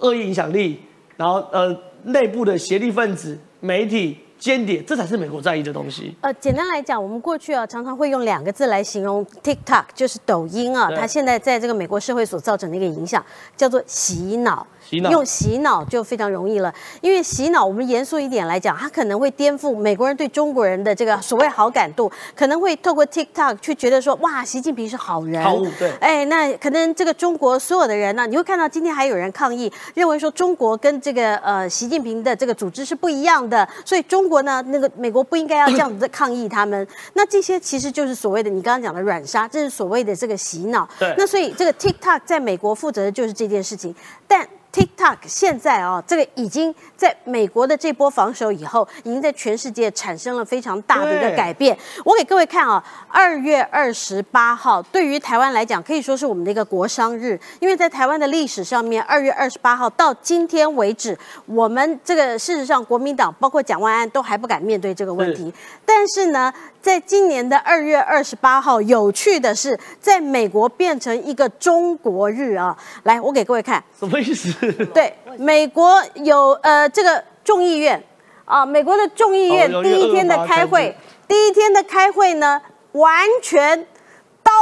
[0.00, 0.80] 恶意影响力，
[1.18, 6.16] 然后呃内部的协力分子、媒体、间谍，这才是美国在意的东西。
[6.22, 13.24] 呃，简单来讲，我们过去啊常常会用两个字来形容 TikTok，就是抖音啊，它现在在这个美国社会所造成的一个影响，
[13.54, 14.66] 叫做洗脑。
[14.90, 36.84] 洗脑用洗脑就非常容易了，因为洗脑，我们严肃一点来讲，它可能会颠覆美国人对中国人的这个所谓好感度，可能会透过 TikTok 去觉得说，哇，习近平是好人，好对哎，那可能这个中国所有的人呢，你会看到今天还有人抗议，认为说中国跟这个呃习近平的这个组织是不一样的，所以中国呢，那个美国不应该要这样子的抗议他们。
[37.14, 40.88] 那这些其实就是所谓的你刚刚讲的软杀，这是所谓的这个洗脑。
[40.98, 43.94] 对那所以这个 TikTok 在美国负责的就是这件事情，
[44.26, 44.44] 但。
[44.72, 51.76] TikTok 现在啊、这个已经在美国的这波防守以后，已经在全世界产生了非常大的一个改变。
[52.04, 65.52] 我给各位看啊，二月二十八号对于台湾来讲，可以说是我们的一个国商日，因为在台湾的历史上面，二月二十八号到今天为止，我们这个事实上国民党包括蒋万安都还不敢面对这个问题。
[65.84, 72.76] 但是呢，在今年的二月二十八号，有趣的是，在美国变成一个中国日啊！
[73.02, 74.52] 来，我给各位看，什么意思？
[74.94, 78.02] 对，美国有呃这个众议院
[78.44, 80.96] 啊，美国的众议院第一天的开会，
[81.28, 82.60] 第一天的开会呢，
[82.92, 83.86] 完全。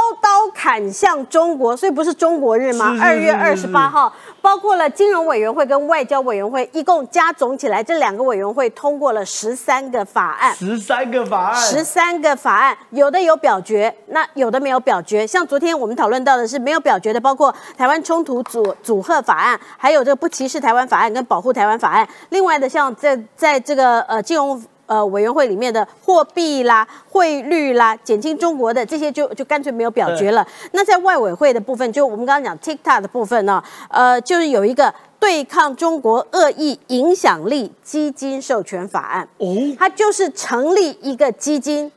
[0.09, 10.55] 刀刀砍向中国，所以不是中国日吗二月二十八号，包括了金融委员会跟外交委员会，一共加总起来，这两个委员会通过了十三个法案。
[10.55, 15.27] 十三个法案，十三个法案，有的有表决，那有的没有表决。
[15.27, 22.07] 像昨天我们讨论到的是没有表决的，包括台湾冲突组组合法案，还有这个不歧视台湾法案跟保护台湾法案。
[22.29, 24.61] 另外的，像在在这个呃金融。
[24.89, 30.45] 呃，委员会里面的货币啦、汇率啦、减轻中国的这些就就干脆没有表决了。
[30.71, 39.29] 那在外委会的部分，就我们刚刚讲 TikTok 的部分呢，呃，就是有一个对抗中国恶意影响力基金授权法案。
[39.37, 39.45] 哦，
[39.77, 41.91] 它就是成立一个基金，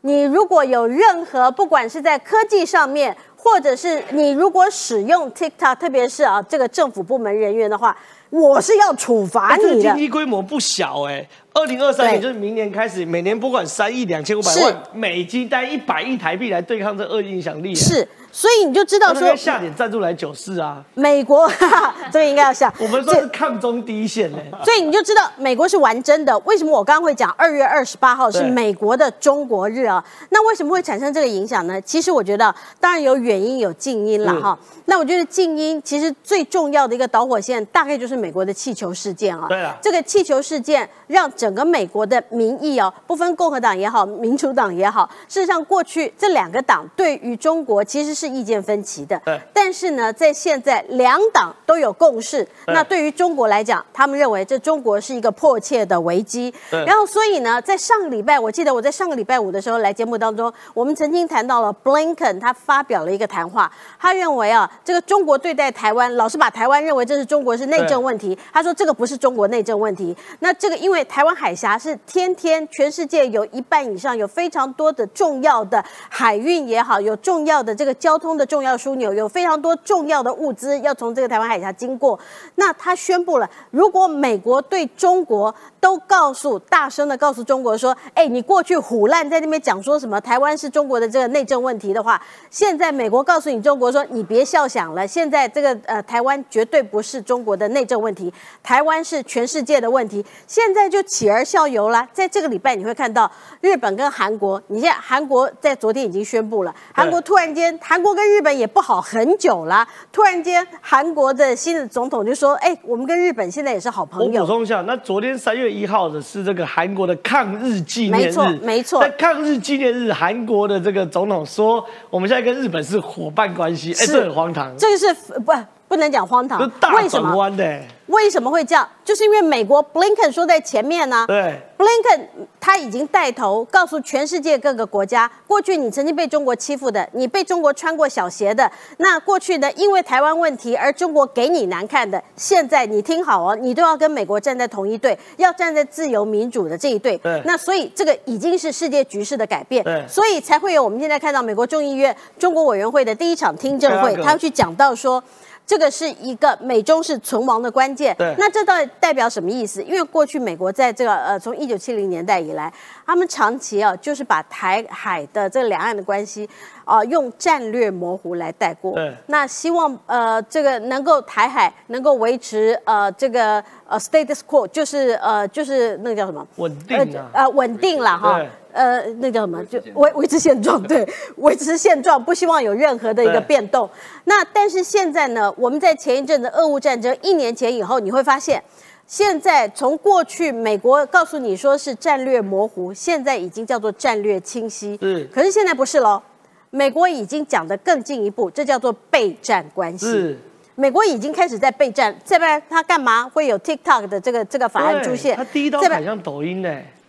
[0.00, 7.94] 你如果有任何不管是在科技上面，或者是你如果使用 TikTok，特别是啊这个政府部门人员的话，
[8.30, 9.98] 我是要处罚哎这个你的经。
[9.98, 21.50] 济规模不小哎、二零二三年就是明年开始，每年拨款三亿两千五百万美金，带一百亿台币来对抗这恶意影响力、哎，是，所以你就知道说，下点赞助来九四啊，美国
[22.12, 26.38] 这个应该要下，我们说这是抗中第一线呢、所以你就知道美国是玩真的。
[26.40, 30.04] 为什么我刚刚会讲二月二十八号是美国的中国日啊？
[30.30, 31.80] 那为什么会产生这个影响呢？
[31.80, 34.58] 其实我觉得，当然有远因有近因了嗯哈。
[34.84, 39.46] 那我觉得近因其实最重要的一个导火线，大概就是美国的气球事件啊。
[39.48, 49.20] 对啊这个气球事件让整个美国的民意哦，不分共和党也好，民主党也好，事实上过去这两个党对于中国其实是意见分歧的。
[49.24, 56.52] 对但是呢，在现在两党都有共识，对那对于中国来讲，他们认为这中国是一个迫切的危机。
[56.70, 70.16] 对然后所以呢，在上个礼拜，我记得我在上个礼拜五的时候来节目当中，我们曾经谈到了 Blinken，他发表了一个谈话，他认为啊，这个中国对待台湾，老是把台湾认为这是中国是内政问题，他说这个不是中国内政问题。
[70.40, 82.18] 那这个因为台湾湾海峡是天天全世界有一半以上有非常多的重要的海运也好，有重要的这个交通的重要枢纽，有非常多重要的物资要从这个台湾海峡经过。
[82.54, 92.20] 那他宣布了，如果美国对中国都告诉大声的告诉中国说，哎，你过去虎烂在那边讲说什么台湾是中国的这个内政问题的话，
[92.50, 102.06] 现在美国告诉你中国说，你别笑想了，现在这个呃台湾绝对不是中国的内政问题，台湾是全世界的问题，现在就起而效尤啦。
[102.12, 103.28] 在这个礼拜你会看到
[103.60, 114.42] 日本跟韩国，你现在韩国在昨天已经宣布了，韩国突然间韩国跟日本也不好很久了，突然间韩国的新的总统就说，哎，我们跟日本现在也是好朋友。
[114.42, 125.52] 我补充一下，那昨天三月一号的是这个韩国的抗日纪念日，没错没错在抗日纪念日，韩国的这个总统说，我们现在跟日本是伙伴关系，哎，是这很荒唐，这个是不
[125.88, 127.34] 不能讲荒唐这，大转为什么？
[127.34, 128.88] 弯的、哎为什么会这样？
[129.04, 132.22] 就是因为美国 Blinken 说在前面呢、对，Blinken
[132.58, 147.42] 他已经带头告诉全世界各个国家，过去你曾经被中国欺负的，你被中国穿过小鞋的，那过去呢，因为台湾问题而中国给你难看的，现在你听好哦，你都要跟美国站在同一队，要站在自由民主的这一队对。
[147.44, 155.22] 那所以这个已经是世界局势的改变对，所以才会有我们现在看到美国众议院中国委员会的第一场听证会，他要去讲到说。
[155.68, 158.16] 这个是一个美中是存亡的关键。
[158.16, 159.82] 对那这到底代表什么意思？
[159.82, 162.72] 因为过去美国在这个呃，从一九七零年代以来，
[163.04, 166.48] 他们长期啊，就是把台海的这个两岸的关系
[166.86, 168.94] 啊、用战略模糊来带过。
[168.94, 176.46] 对那希望呃，这个能够台海能够维持呃这个呃 status quo，就是呃就是那个叫什么？
[176.56, 178.48] 稳定啊，呃稳定了哈对，
[178.78, 179.64] 呃，那叫什么？
[179.64, 181.06] 就维维持现状，对，
[181.38, 183.90] 维持现状，不希望有任何的一个变动。
[184.24, 188.62] 那但是现在呢，我们在前一阵子俄乌战争一年前以后，你会发现。
[189.06, 194.98] 现在从过去美国告诉你说是战略模糊，现在已经叫做战略清晰。
[195.00, 196.22] 是可是现在不是喽，
[196.68, 200.04] 美国已经讲得更进一步，这叫做备战关系。
[200.06, 200.38] 是
[200.74, 205.34] 美国已经开始在备战，再不然他干嘛会有 TikTok 的这个这个法案出现？
[205.34, 206.68] 他第一刀再不然砍向抖音呢，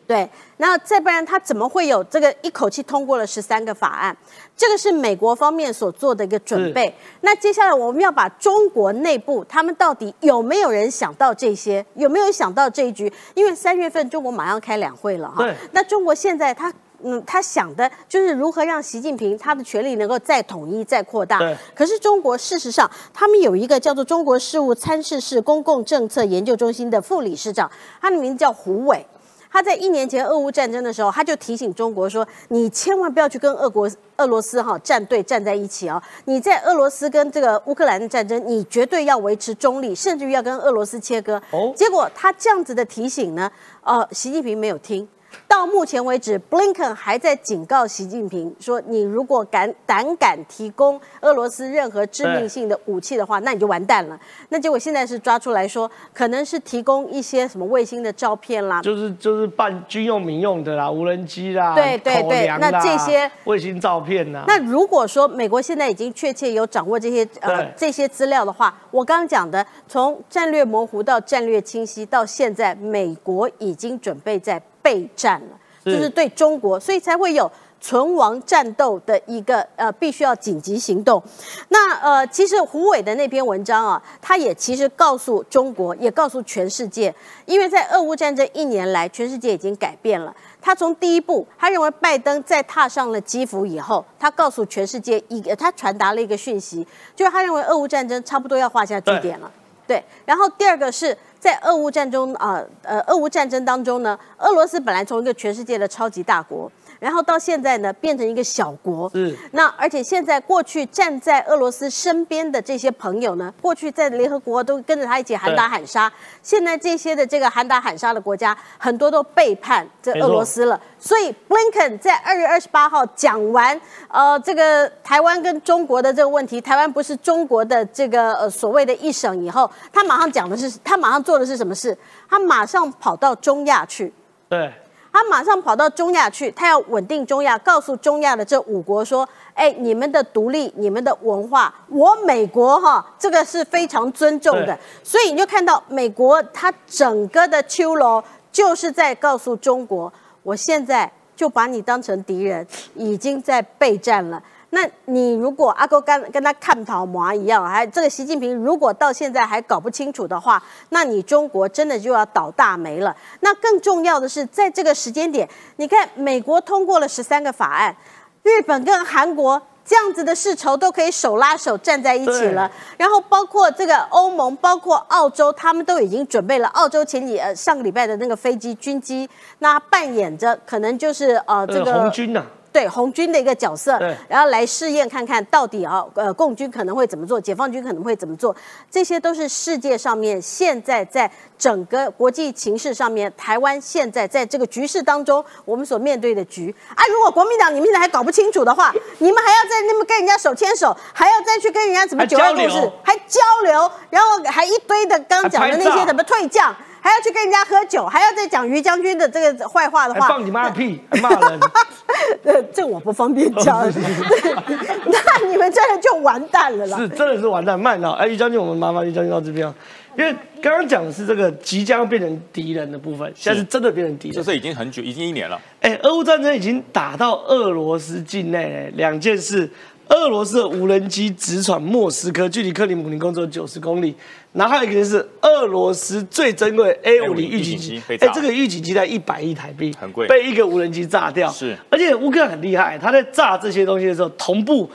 [0.10, 4.18] 对，那再不然他怎么会有这个一口气通过了十三个法案？
[4.58, 6.92] 这个是美国方面所做的一个准备。
[7.22, 13.14] 那接下来我们要把中国内部他们到底有没有人想到这些，有没有想到这一局？
[13.36, 15.56] 因为三月份中国马上开两会了哈对。
[15.74, 16.74] 那中国现在他。
[17.02, 21.56] 嗯，他想的就是如何让习近平他的权力能够再统一、再扩大对。
[21.74, 29.06] 可是中国事实上，他们有一个叫做中国事务参事室公共政策研究中心的副理事长，他的名字叫胡伟。
[29.52, 36.02] 他在一年前俄乌战争的时候，他就提醒中国说：“你千万不要去跟俄国、俄罗斯哈站队站在一起啊！
[36.26, 43.52] 你在俄罗斯跟这个乌克兰的战争，你绝对要维持中立，甚至于要跟俄罗斯切割。”哦结果他这样子的提醒呢，
[43.84, 45.08] 呃，习近平没有听。
[45.48, 54.20] 到目前为止，，Blinken 还在警告习近平说：“你如果敢胆敢提供俄罗斯任何致命性的武器的话，那你就完蛋了。”
[54.50, 77.52] 那结果现在是抓出来说，可能是提供一些什么卫星的照片啦，就是就是办军用民用的啦，无人机啦，对对对那这些卫星照片呐，那如果说美国现在已经确切有掌握这些呃这些资料的话，我刚刚讲的，从战略模糊到战略清晰，到现在美国已经准备在备战了，就是对中国，所以才会有。
[77.82, 81.24] 存亡战斗的一个呃，必须要紧急行动。
[81.70, 87.16] 那呃，其实胡伟的那篇文章啊，他也其实告诉中国，也告诉全世界，
[87.46, 90.36] 因为在俄乌战争一年来，全世界已经改变了。
[90.62, 99.50] 他从第一步，他认为拜登在踏上了基辅以后，他告诉全世界一个，他传达了一个讯息，就是他认为俄乌战争差不多要画下句点了。
[99.90, 109.10] 对，然后第二个是在俄乌战中啊呃俄乌战争当中呢，俄罗斯本来从一个全世界的超级大国，然后到现在呢变成一个小国。
[109.14, 116.12] 嗯那而且现在过去站在俄罗斯身边的这些朋友呢，过去在联合国都跟着他一起喊打喊杀，
[116.44, 120.80] 现在这些的这个喊打喊杀的国家很多都背叛这俄罗斯了。
[121.00, 123.80] 所以 Blinken 在二月二十八号讲完
[124.10, 131.98] 呃这个台湾跟中国的这个问题，台湾不是中国的这个呃所谓的一省以后，他马上讲的是他马上做的是什么事？
[132.30, 134.14] 他马上跑到中亚去。
[134.50, 134.74] 对，
[135.12, 144.78] 他马上跑到中亚去，他要稳定中亚，告诉中亚的这五国说：“哎，你们的独立，你们的文化，我美国哈，这个是非常尊重的。
[145.04, 150.12] 所以你就看到美国它整个的秋楼就是在告诉中国，
[150.44, 154.42] 我现在就把你当成敌人，已经在备战了。
[154.72, 163.16] 那你如果阿哥跟跟他看讨麻一样，还这个习近平如果到现在还搞不清楚的话，那你中国真的就要倒大霉了。
[163.40, 167.96] 那更重要的是，在这个时间点，你看美国通过了十三个法案，
[168.44, 169.62] 日本跟韩国。
[169.86, 176.68] 这样子的世仇都可以手拉手站在一起了，然后包括这个欧盟，包括澳洲，他们都已经准备了。
[176.68, 182.46] 澳洲前几呃上个礼拜的那个飞机军机，那扮演着可能就是呃这呃个红军呐，
[182.80, 188.56] 对红军的一个角色对，然后来试验看看到底啊，呃，共军可能会怎么做，解放军可能会怎么做，
[188.90, 197.04] 这些都是世界上面现在在整个国际情势上面，台湾现在在这个局势当中，我们所面对的局啊。
[197.08, 206.74] 如果国民党你们现在还搞不清楚的话， 你们还要在那么跟人家手牵手，还要再去跟人家怎么还九二共识还交流，然后还一堆的刚刚讲的那些什么退将。
[207.02, 211.60] 还要去跟人家喝酒，还要再讲于将军的这个坏话的话，放你妈的屁，还骂人，
[212.44, 213.80] 呃，这我不方便讲。
[213.90, 216.98] 那你们真的就完蛋了啦。
[216.98, 218.12] 是真的是完蛋，慢了。
[218.14, 219.74] 哎，于将军，我们麻烦于将军到这边啊，
[220.18, 224.36] 因为刚刚讲的是这个即将变成敌人的部分，现在是真的变成敌人。
[224.36, 225.60] 这是已经很久，已经一年了。
[225.82, 229.70] 哎，俄乌战争已经打到俄罗斯境内了，两件事。
[230.10, 234.16] 俄罗斯的无人机直闯莫斯科，距离克里姆林宫只有九十公里。
[234.52, 241.52] 然后还有一个是俄罗斯最珍贵的 A 五零预警机，哎，这个预警机在一百亿台币，很贵被一个无人机炸掉。
[241.52, 244.90] 是，而且乌克兰很厉害，他在炸这些东西的时候，同步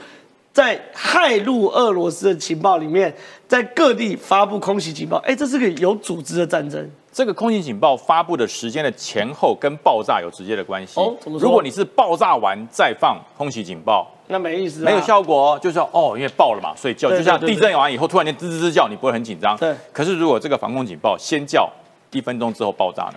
[0.51, 3.13] 在害入俄罗斯的情报里面，
[3.47, 5.17] 在各地发布空袭警报。
[5.25, 6.89] 哎，这是个有组织的战争。
[7.15, 10.99] 这个空袭警报发布的时间的前后跟爆炸有直接的关系。
[11.39, 17.09] 如果你是爆炸完再放空袭警报，那没意思、啊，没有效果哦，就是哦，因为爆了嘛，所以叫。
[17.09, 19.55] 就像地震完以后突然间吱吱吱叫，你不会很紧张。
[19.55, 19.73] 对。
[19.93, 21.71] 可是如果这个防空警报先叫
[22.11, 23.13] 一分钟之后爆炸呢？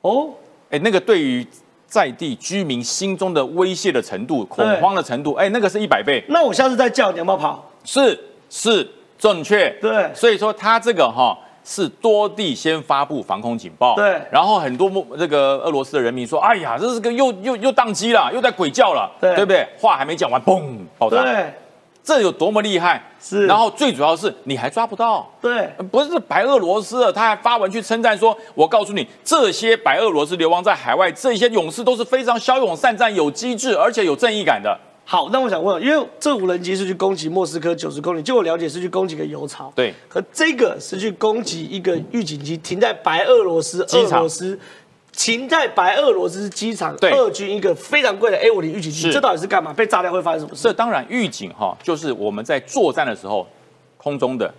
[0.00, 0.30] 哦。
[0.70, 1.46] 哎，那个对于
[1.86, 6.20] 在地居民心中的威胁的程度、恐慌的程度，哎，那个是一百倍。
[6.28, 7.70] 那我下次再叫你要不要跑？
[7.84, 8.18] 是
[8.50, 9.70] 是正确。
[9.80, 11.38] 对所以说它这个哈。
[11.70, 20.62] 是多地先发布防空警报，对然后很多这个俄罗斯的人民说：“哎呀，这是个又又又宕机了，又在鬼叫了，对对不对？”话还没讲完，嘣，
[20.96, 21.22] 爆炸。
[21.22, 21.52] 对
[22.02, 23.02] 这有多么厉害？
[23.20, 34.74] 是然后最主要是你还抓不到，对，不是白俄罗斯的，他还发文去称赞说：“我告诉你，这些白俄罗斯流亡在海外这些勇士都是非常骁勇善战、有机智，而且有正义感的。
[35.10, 44.60] 好，那我想问，因为这无人机是去攻击莫斯科九十公里，据我了解是去攻击个油槽，对，可这个是去攻击一个预警机停在白俄罗斯，机场俄罗斯。
[45.10, 49.72] 停在白俄罗斯机场，对俄军一个非常贵的 A 五零预警机，这到底是干嘛？
[49.72, 50.62] 被炸掉会发生什么事？
[50.62, 53.44] 这当然预警哈，就是我们在作战的时候，
[53.96, 54.54] 空中的、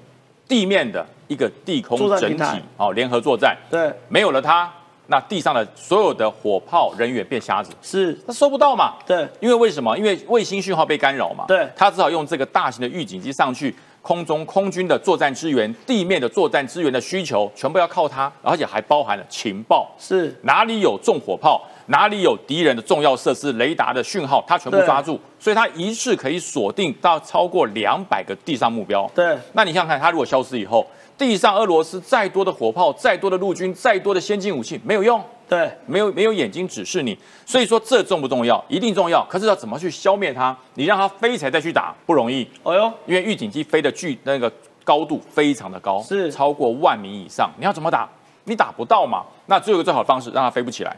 [0.49, 3.55] 地面的一个地空作战整体哦，联合作战。
[3.69, 4.69] 对，没有了它，
[5.11, 8.93] 那地上的所有的火炮人员变瞎子，是，他收不到嘛？
[9.07, 9.97] 对，因为为什么？
[9.97, 11.45] 因为卫星讯号被干扰嘛。
[11.47, 11.67] 对。
[11.75, 29.09] 他只好用这个大型的预警机上去，空中空军的作战支援、地面的作战支援的需求，全部要靠它，而且还包含了情报，是，哪里有重火炮，哪里有敌人的重要设施、雷达的讯号，他全部抓住，所以他一次可以锁定到超过两百个地上目标。
[29.15, 30.85] 对，那你想想看，他如果消失以后，
[31.19, 35.21] 地上俄罗斯再多的火炮、再多的陆军、再多的先进武器没有用。
[35.49, 38.63] 对，没有没有眼睛指示你，所以说这重不重要？
[38.69, 39.25] 一定重要。
[39.29, 40.55] 可是要怎么去消灭它？
[40.75, 44.49] 你让它飞起来再去打不容易，哎呦，因为预警机飞的距那个
[44.83, 47.51] 高度非常的高，是超过万米以上。
[47.57, 48.07] 你要怎么打？
[48.45, 49.25] 你打不到嘛？
[49.47, 50.95] 那只有一个最好的方式，让它飞不起来，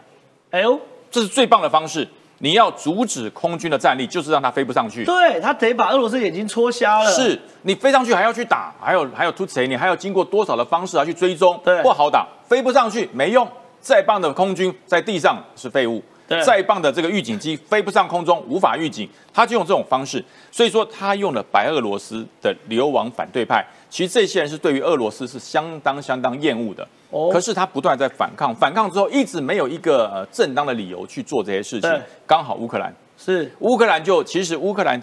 [0.52, 2.08] 哎呦，这是最棒的方式。
[2.42, 5.06] 你要阻止空军的战力，就是让它飞不上去。
[5.06, 9.68] 对他得把俄罗斯眼睛戳瞎了，是你飞上去还要去打，还有还有突谁？
[9.68, 11.60] 你还要经过多少的方式来去追踪？
[11.64, 13.48] 对不好打，飞不上去没用。
[13.80, 16.11] 再棒的空军在地上是废物，对
[16.44, 20.24] 再棒的这个预警机飞不上空中，无法预警，他就用这种方式。
[20.52, 26.88] 所以说他用了白俄罗斯的流亡反对派，其实这些人是对于俄罗斯是相当相当厌恶的。
[27.10, 32.02] 哦可是他不断在反抗，反抗之后一直没有一个呃正当的理由去做这些事情对。
[32.26, 35.02] 刚好乌克兰是乌克兰就其实乌克兰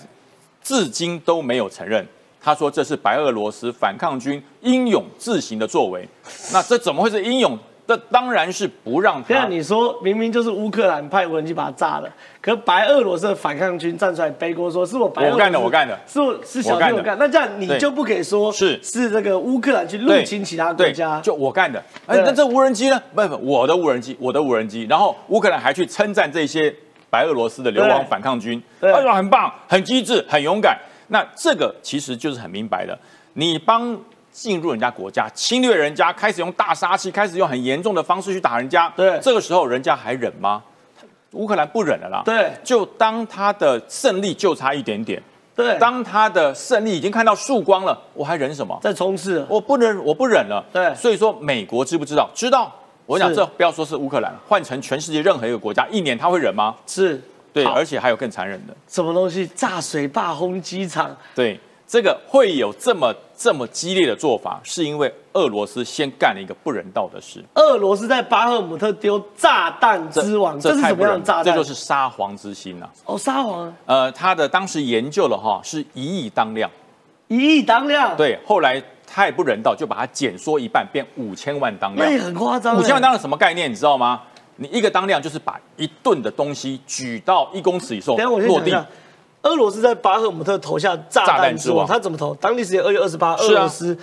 [0.63, 2.07] 至今都没有承认，
[2.41, 6.09] 他说这是白俄罗斯反抗军英勇自行的作为。
[6.53, 7.59] 那这怎么会是英勇？
[7.89, 9.49] 这当然是不让这样他。
[9.49, 12.09] 你说明明就是乌克兰派无人机把它炸了，
[12.39, 21.83] 可白俄罗斯的反抗军站出来背锅说是我白俄我干的我干的是我是小我干的弟我干，那这样你就不可以说是是这个乌克兰去入侵其他国家，就我干的。
[22.07, 23.03] 哎，那这无人机呢？
[23.15, 24.85] 不不，我的无人机，我的无人机。
[24.85, 26.71] 然后乌克兰还去称赞这些
[27.09, 30.79] 白俄罗斯的流亡反抗军，对他说很棒、很机智、很勇敢。
[31.07, 32.99] 那这个其实就是很明白的，
[33.33, 33.99] 你帮
[34.39, 40.63] 进入人家国家，侵略人家，开始用大杀器，开始用很严重的方式去打人家，对这个时候人家还忍吗？
[41.33, 42.23] 乌克兰不忍了啦。
[42.25, 45.21] 对就当他的胜利就差一点点，
[45.57, 48.79] 对，当他的胜利已经看到曙光了，我还忍什么？
[48.81, 50.65] 在冲刺，我不忍，我不忍了。
[50.73, 52.31] 对所以说美国知不知道？
[52.33, 52.73] 知道。
[53.07, 56.77] 我讲这不要说是乌克兰，换成全世界任何一个国家，一年他会忍吗？
[56.87, 57.21] 是
[57.53, 67.41] 对，而且还有更残忍的，什么东西炸水坝轰机场，对，这个会有这么这么激烈的做法，是因为俄罗斯先干了一个不人道的事。
[67.55, 71.45] 俄罗斯在巴赫姆特丢炸弹之王，这是什么样的炸弹？
[71.45, 76.69] 这就是沙皇之心呐、哦，沙皇呃，他的当时研究了哈，是一亿当量，
[77.29, 82.19] 一亿当量，，对，后来太不人道，就把它减缩一半，变五千万当量那也。
[82.21, 83.71] 很夸张欸，五千万当量什么概念？
[83.71, 84.23] 你知道吗？
[84.57, 88.73] 你一个当量就是把一吨的东西举到一公尺以上等我先落地
[89.49, 92.35] 俄罗斯在巴赫姆特投下炸炸弹之王，他怎么投？
[92.35, 93.97] 当地时间二月二十八，俄罗斯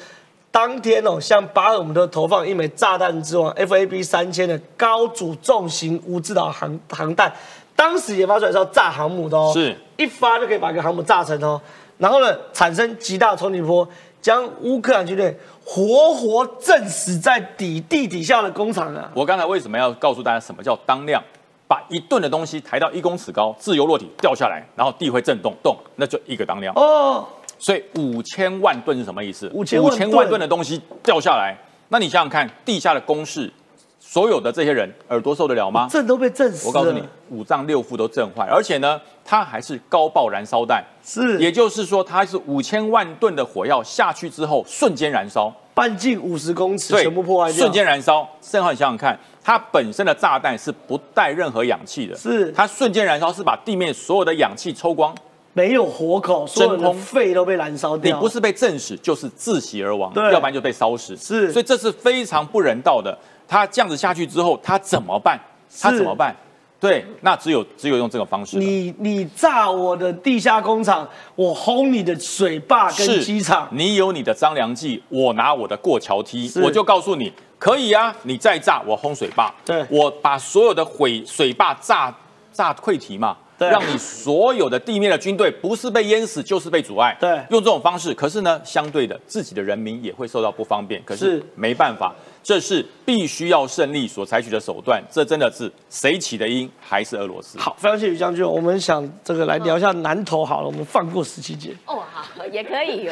[0.50, 7.32] 当天哦向巴赫姆特投放一枚炸弹之王 FAB 三千的高主重型无制导航航弹，
[7.76, 11.62] 当时研发出来是要炸航母的哦，是一发就可以把一个航母炸成哦，
[11.98, 13.88] 然后呢产生极大冲击波，
[14.22, 19.12] 将乌克兰军队活活震死在底地底下的工厂啊！
[19.14, 21.22] 我刚才为什么要告诉大家什么叫当量？
[21.68, 26.74] 把一吨的东西抬到一公尺高，自由落体掉下来，然后地会震动，动，那就一个当量。
[26.76, 27.26] 哦，
[27.58, 31.58] 所以五千万吨是什么意思？5000万吨的东西掉下来，
[31.90, 33.52] 那你想想看，地下的公式
[34.00, 35.88] 所有的这些人耳朵受得了吗？
[35.90, 36.68] 震都被震死了。
[36.68, 48.28] 我告诉你，五脏六腑都震坏，而且呢，它还是高爆燃烧弹，是，也就是说，它是五千万吨的火药下去之后瞬间燃烧，半径五十公尺对全部破坏掉，瞬间燃烧。
[48.40, 55.16] 正好你想想看，它本身的炸弹是不带任何氧气的，是它瞬间燃烧是把地面所有的氧气抽光，
[55.54, 58.12] 没有活口，所有的肺都被燃烧掉。
[58.12, 61.16] 你不是被震死，就是窒息而亡，对要不然就被烧死。
[61.16, 63.16] 是所以这是非常不人道的。
[63.48, 65.40] 它这样子下去之后，它怎么办？
[65.80, 66.36] 它怎么办？
[66.80, 68.58] 对，那只有只有用这个方式。
[68.58, 82.14] 你你炸我的地下工厂，我轰你的水坝跟是机场，你有你的张良计，我拿我的过桥梯，我就告诉你，可以啊，你再炸，我轰水坝，对我把所有的毁水坝炸
[82.52, 83.38] 炸溃堤嘛。
[83.58, 87.16] 对让你所有的地面的军队不是被淹死就是被阻碍。
[87.18, 91.02] 对用这种方式，可是呢，相对的，自己的人民也会受到不方便。
[91.06, 92.14] 可是是没办法，
[92.46, 95.02] 这是必须要胜利所采取的手段。
[95.12, 97.58] 这真的是谁起的因，还是俄罗斯？
[97.58, 98.48] 好，非常谢谢于将军。
[98.48, 101.72] 我们想这个来聊一下南投好了，我们放过十七姐。
[101.88, 103.10] 哦，好，也可以。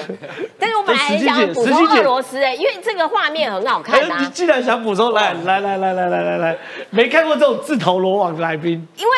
[0.59, 4.31] 但是我本来很十七姐想补充俄罗斯哎，因为这个画面很好看哎，你啊。
[4.31, 6.57] 既然想补充，来来来来来来来来，
[6.91, 9.11] 没看过这种自投罗网的来宾，因为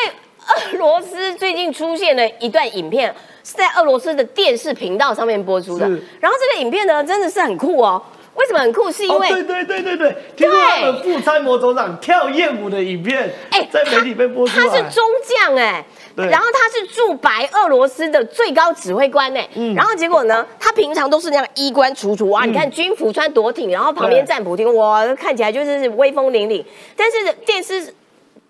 [0.47, 3.13] 俄罗斯最近出现了一段影片，
[3.43, 5.85] 是在俄罗斯的电视频道上面播出的。
[6.21, 8.01] 然后这个影片呢，真的是很酷哦。
[8.35, 8.91] 为什么很酷？
[8.91, 16.27] 是因哦，为、对对对对对，听说他们副参谋总长跳艳舞的影片，哎在媒体被播出来，他是中将哎、对。
[16.27, 19.73] 然后他是驻白俄罗斯的最高指挥官哎、嗯。
[19.73, 26.63] 然后结果呢，他平常都是那样衣冠楚楚啊，你看军服穿多挺，然后旁边对站普京，哇，看起来就是威风凛凛。
[26.95, 27.93] 但是电视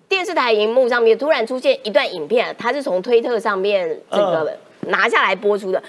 [0.10, 4.58] 电视台荧幕上面突然出现一段影片，他是从推特上面这个嗯。
[4.88, 5.82] 拿下来播出的，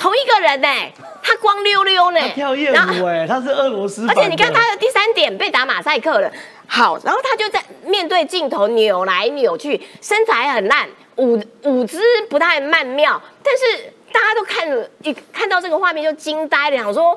[0.00, 0.68] 同一个人呢、
[1.22, 6.32] 他光溜溜呢、他跳艳舞哎，他是俄罗斯，而且你看他的第三点被打马赛克了，
[6.66, 17.16] 好，然后他就在面对镜头扭来扭去，身材很烂，舞舞姿不太曼妙，但是大家都看了一看到这个画面就惊呆了，想说。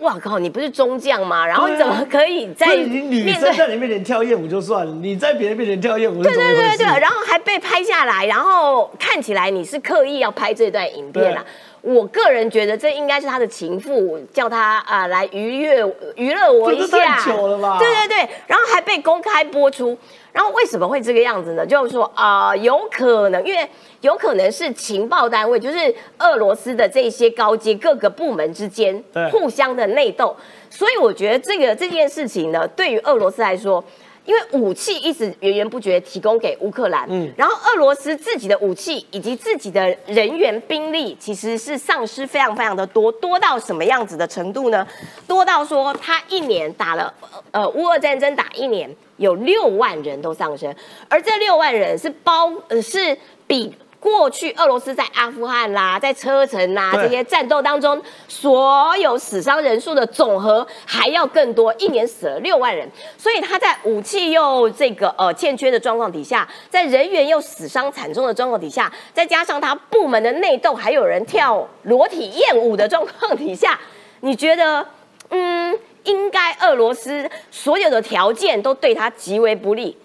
[0.00, 0.38] 哇靠！
[0.38, 1.46] 你不是中将吗？
[1.46, 3.32] 然后你怎么可以在你女？
[3.32, 6.36] 生在你面前跳艳舞就算了，你在别人面前跳艳舞是对？
[6.36, 11.42] 对对对，然后还被拍下来，然后看起来你是刻意要拍这段影片啊。
[11.86, 19.96] 我个人觉得这应该是他的情妇叫他啊、来愉悦娱乐我一下，太久了吧对对对，然后还被公开播出，
[20.32, 21.64] 然后为什么会这个样子呢？
[21.64, 23.68] 就是说啊、有可能因为
[24.00, 30.34] 有可能是情报单位，就是俄罗斯的这些高阶各个部门之间互相的内斗，
[30.68, 33.84] 所以我觉得这个这件事情呢，对于俄罗斯来说。
[34.26, 44.86] 因为武器一直源源不绝提供给乌克兰，嗯然后俄罗斯自己的武器以及自己的人员兵力其实是丧失非常非常的多，多到什么样子的程度呢？
[45.26, 47.12] 多到说他一年打了
[47.52, 50.74] 呃乌俄战争打一年，有六万人都丧生，
[51.08, 53.16] 而这六万人是包呃是
[53.46, 53.72] 比。
[54.06, 62.88] 过去俄罗斯在阿富汗啦，在车臣啦对这些战斗当中，所有死伤人数的总和还要更多，一年死了六万人。
[63.18, 73.76] 所以他在武器又这个呃欠缺的状况底下，在人员又死伤惨重的状况底下，再加上他部门的内斗，还有人跳裸体艳舞的状况底下，
[74.20, 74.86] 你觉得
[75.30, 79.98] 嗯，应该俄罗斯所有的条件都对他极为不利，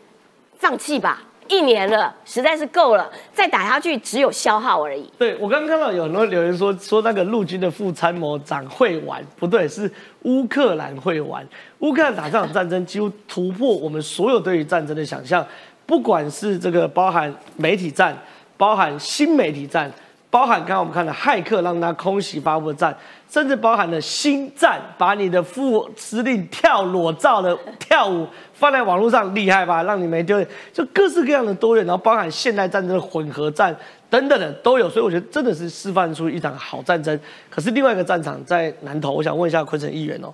[0.57, 1.21] 放弃吧。
[1.51, 5.11] 一年了，实在是够了，再打下去只有消耗而已。
[5.17, 9.91] 对我刚刚看到有很多留言说说那个陆军的副参谋长会玩，不对，是
[10.21, 11.45] 乌克兰会玩。
[11.79, 15.45] 乌克兰打这场战争几乎突破我们所有对于战争的想象，
[15.85, 18.17] 不管是这个包含媒体战，
[18.55, 19.91] 包含新媒体战，
[20.31, 22.97] 包含刚刚我们看的骇客让他空袭巴布战，
[23.29, 29.83] 甚至包含了新战，把你的副司令跳裸照的 跳舞放在网络上，厉害吧？
[29.83, 33.75] 让你没丢脸，就各式各样的多元，然后包含现代战争的混合战
[34.09, 37.19] 等等的都有，所以我觉得真的是示范出一场好战争。
[37.49, 40.33] 可是另外一个战场在南投，我想问一下昆城议员哦，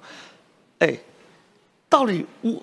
[0.77, 0.95] 哎，
[1.89, 2.53] 到底我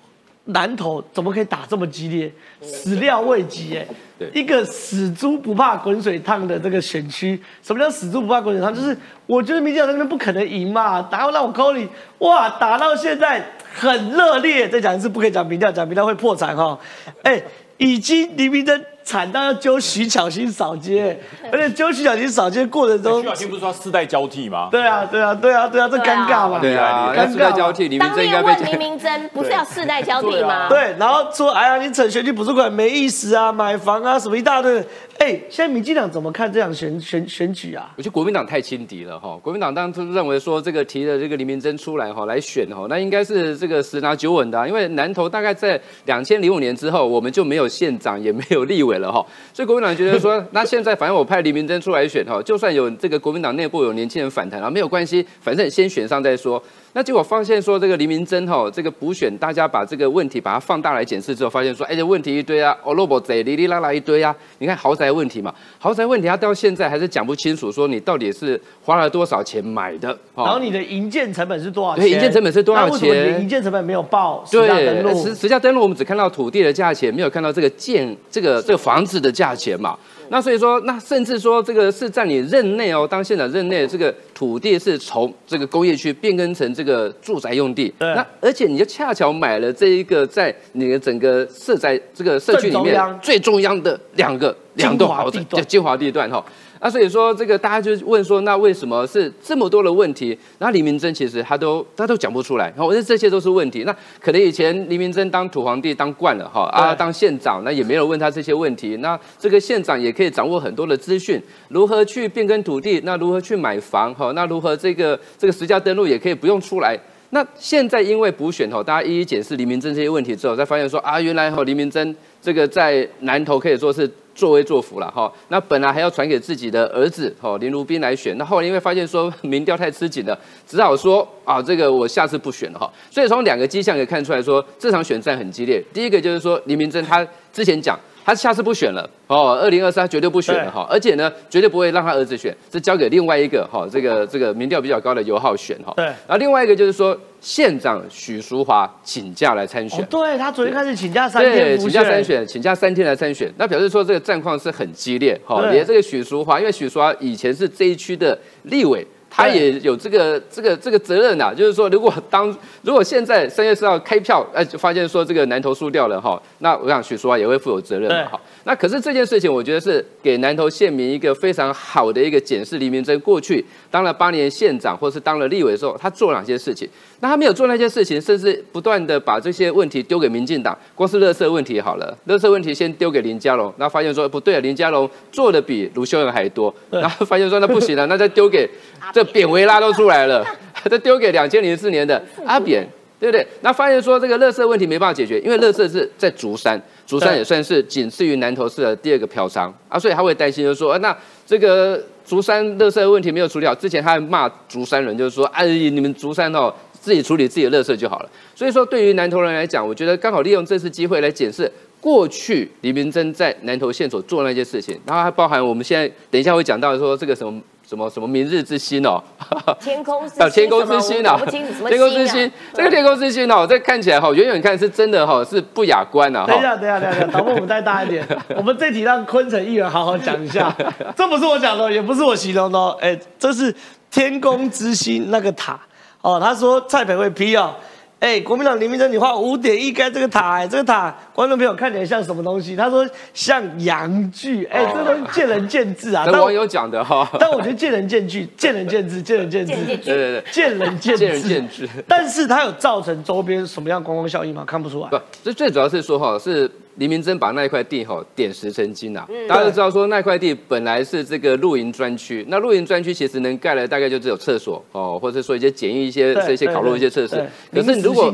[0.45, 2.31] 南投怎么可以打这么激烈？
[2.61, 3.85] 始料未及哎、
[4.19, 8.73] 对一个死猪不怕滚水烫的这个选区，什么叫死猪不怕滚水烫？
[8.73, 11.87] 就是我觉得民进党那边不可能赢嘛，打让我扣你，
[12.19, 13.43] 哇，打到现在
[13.73, 14.69] 很热烈。
[14.69, 16.79] 再讲一次，不可以讲民调，讲民调会破产哈、
[17.23, 17.41] 哎，
[17.77, 21.17] 已经黎明真惨到要揪徐巧芯扫街，
[21.51, 24.67] 而且揪徐巧芯扫街过程中徐，小新不是说世代交替吗？
[24.71, 26.59] 对啊，对啊，对啊，对啊，这尴尬嘛。
[26.59, 30.67] 对啊，尴尬那世代交替，李明当珍应该被面问黎明珍，不是要世代交替吗？
[30.67, 34.83] 对，然后说，哎呀，你整选举补助款没意思啊，买房啊，什么一大堆。
[35.19, 37.93] 哎，现在民进党怎么看这场选选选举啊？
[37.95, 56.61] 我觉得国民党太轻敌了哈，国民党当初认为说这个提了这个林明珍出来哈来选哈，那应该是这个十拿九稳的啊、因为南投大概在两千零五年之后，我们就没有县长也没有立委了哈，所以国民党觉得说， 那现在反正我派李明珍出来选哈，就算有这个国民党内部有年轻人反弹啊，没有关系，反正先选上再说。
[56.95, 64.33] 那结果发现说这个黎明珍哈，这个补选，大家把这个问题把它放大来检视之后，发现说，哎，这问题一堆啊，哦，萝卜贼，哩哩啦啦一堆啊。
[64.59, 72.05] 你看豪宅问题嘛，豪宅问题他到现在还是讲不清楚，说你到底是花了多少钱买的，哦然后你的营建成本是多少钱？
[72.05, 75.21] 对营建成本是多少钱营建成本没有报实价登对，录？
[75.21, 79.97] 实实价登录我们只看到土地的价钱，没有看到这个建这个这个房子的价钱嘛。
[80.29, 87.91] 那所以说，那甚至说这个是在你任内哦，当县长任内，这个土地是从这个工业区变更成这个住宅用地。
[87.99, 96.43] 那而且你就恰巧买了这一个在你的整个社宅这个社区里面最中央的两个两栋豪宅叫精华地段哈。
[96.85, 100.37] 那所以说，这个大家就问说，那为什么是这么多的问题？
[100.59, 103.85] 然后李明珍其实他都他都讲不出来，然后我觉得这些都是问题。
[103.85, 108.97] 那可能以前李明珍当土皇帝当惯了哈啊，当县长那也没有问他这些问题。
[108.97, 116.95] 那这个县长也可以掌握很多的资讯，如何去变更土地，那如何去买房哈，那如何这个这个实价登录也可以不用出来。
[117.31, 125.31] 那现在因为补选吼，大家一一解释黎明珍这些问题之后，才发现说啊，原来吼黎明珍这个在南投可以说是作威作福了哈。
[125.47, 132.91] 那本来还要传给自己的儿子哈林如斌来选，那后来因为发现说 民调太吃紧了，只好说啊，这个我下次不选了哈。
[133.09, 135.83] 所以从两个迹象可以看出来说，这场选战很激烈。
[135.91, 137.97] 第一个就是说林明珍他之前讲。
[138.25, 145.93] 他下次不选了哦，二零二四他绝对不选了哈，而且呢，绝对不会让他儿子选，是交给另外一个哈，这个这个民调比较高的尤浩选哈。
[145.95, 150.07] 对然后另外一个就是说，县长许淑华请假来参选哦，。
[150.09, 152.23] 对他昨天开始请假三天对，天，请假参。
[152.23, 155.61] 选，请假三天来参选，那表示说这个战况是很激烈哈。
[155.61, 159.05] 对连这个许淑华，因为许淑华以前是这一区的立委，
[159.35, 168.39] 他也有这个这个这个责任呐、就是说，如果当如果现在三月四号开票，哎、就发现说这个南投输掉了哈，那我想许淑华也会负有责任的哈。
[168.67, 172.79] 那可是这件事情，我觉得是给南投县民一个非常好的一个检视。
[172.79, 176.89] 黎明珍过去当了八年县长，或是当了立委的时候，他做了哪些事情？
[177.19, 180.75] 那他没有做那些事情，甚至不断的把这些问题丢给民进党。
[180.95, 188.67] 光是垃圾问题好了，垃圾问题先丢给林佳龙，然后发现说不对啊，林佳龙做的比卢秀燕还多，然后发现说那不行了，那再丢给
[189.13, 190.43] 这扁维拉都出来了，
[190.89, 192.83] 再丢给两千零四年的阿扁。
[193.19, 193.45] 对不对？
[193.61, 208.29] 那发现说这个垃圾问题没办法解决，因为垃圾是在竹山，竹山也算是仅次于南投市的第二个嫖娼啊，所以他会担心，就是说，啊、那这个竹山垃圾问题没有处理好，之前他还骂竹山人，就是说，哎，你们竹山哦，自己处理自己的垃圾就好了。
[208.53, 217.61] 所以说，对于南投人来讲，我觉得刚好利用这次机会来检视过去李明珍在南投县所做那些事情，然后还包含我们现在等一下会讲到说这个什么。
[217.87, 219.21] 什么什么明日之星哦，
[219.79, 226.47] 天空之啊，天空之星啊我不清楚什，么天空之星这个天空之星哦，这看起来哈，远远看是真的哈，是不雅观啊哈。
[226.47, 228.25] 等一下，等一下，等一下， 导播我们再大一点。
[228.55, 230.75] 我们这题让昆城议员好好讲一下，
[231.15, 233.73] 这不是我讲的，也不是我形容的哦，哎，这是
[234.09, 235.79] 天宫之星那个塔
[236.21, 236.39] 哦。
[236.41, 237.75] 他说蔡培慧批哦，
[238.19, 242.75] 哎，国民党林明珍，你画五点一盖这个塔，哎，这个塔观众朋友看起来像什么东西？
[242.75, 246.23] 他说像洋具，哎，这东西见仁见智啊。
[246.25, 251.89] 但网友讲的哈，但我觉得见仁见智，见仁见智，见仁见智，见仁见智对对对，见仁见智，见仁见智。
[252.07, 254.63] 但是它有造成周边什么样观光效应吗？
[254.65, 255.09] 看不出来。
[255.09, 259.27] 不，这最主要是说哈，是黎明珍把那一块地哈点石成金啊。
[259.47, 267.43] 大家都知道说那块地本来是这个露营专区，那露营专区其实能盖的大概就只有厕所哦，或者说一些简易一些这些烤肉一些设施。
[267.71, 268.33] 可是如果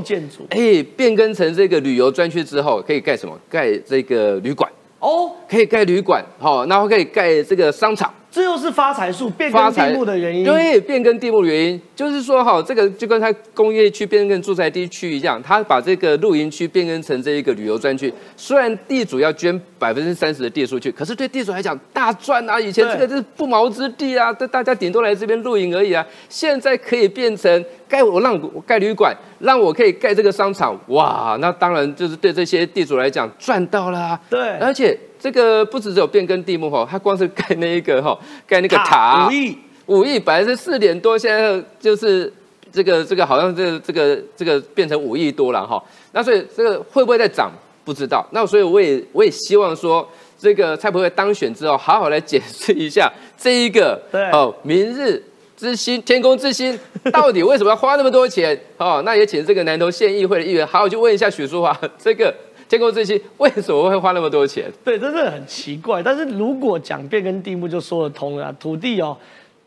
[0.49, 3.37] 哎变更成这个旅游专区之后，可以盖什么？
[3.49, 8.13] 盖这个旅馆，哦，可以盖旅馆，好，然后可以盖这个商场。
[8.31, 10.45] 这又是发财树变更地目的原因。
[10.45, 18.11] 对，变更地目的原因就是说哈，这个就跟它工业区变更住宅地区一样，它把这个露营区变更成这一个旅游专区。
[18.37, 22.57] 虽然地主要捐百分之三十的地出去，可是对地主来讲大赚啊！
[22.57, 34.21] 以前这个对是不毛之地啊，大大家顶多来这边露营而已啊，现在可以变成盖我让我盖旅馆，让我可以盖这个商场，哇，那当然就是对这些地主来讲赚到了啊。
[34.29, 38.17] 对而且这个不只只有变更地目哈，它光是盖那一个哈，
[38.47, 42.33] 盖那个塔，五亿，五亿本来是四点多，现在就是
[42.71, 45.81] 这个这个好像这个这个这个变成五亿多了哈。
[46.13, 47.51] 那所以这个会不会再涨
[47.85, 48.27] 不知道。
[48.31, 50.09] 那所以我也我也希望说，
[50.39, 55.23] 这个蔡培慧当选之后，好好来解释一下这一个对哦，明日
[55.55, 56.77] 之星、天空之星
[57.13, 58.59] 到底为什么要花那么多钱？
[58.77, 62.33] 哦，那也请这个南投县议会的议员好好去问一下许淑华，这个
[62.71, 64.71] 天空之星为什么会花那么多钱？
[64.81, 66.01] 对，真的很奇怪。
[66.01, 68.55] 但是如果讲变更地目，就说得通了啊。
[68.57, 69.17] 土地哦，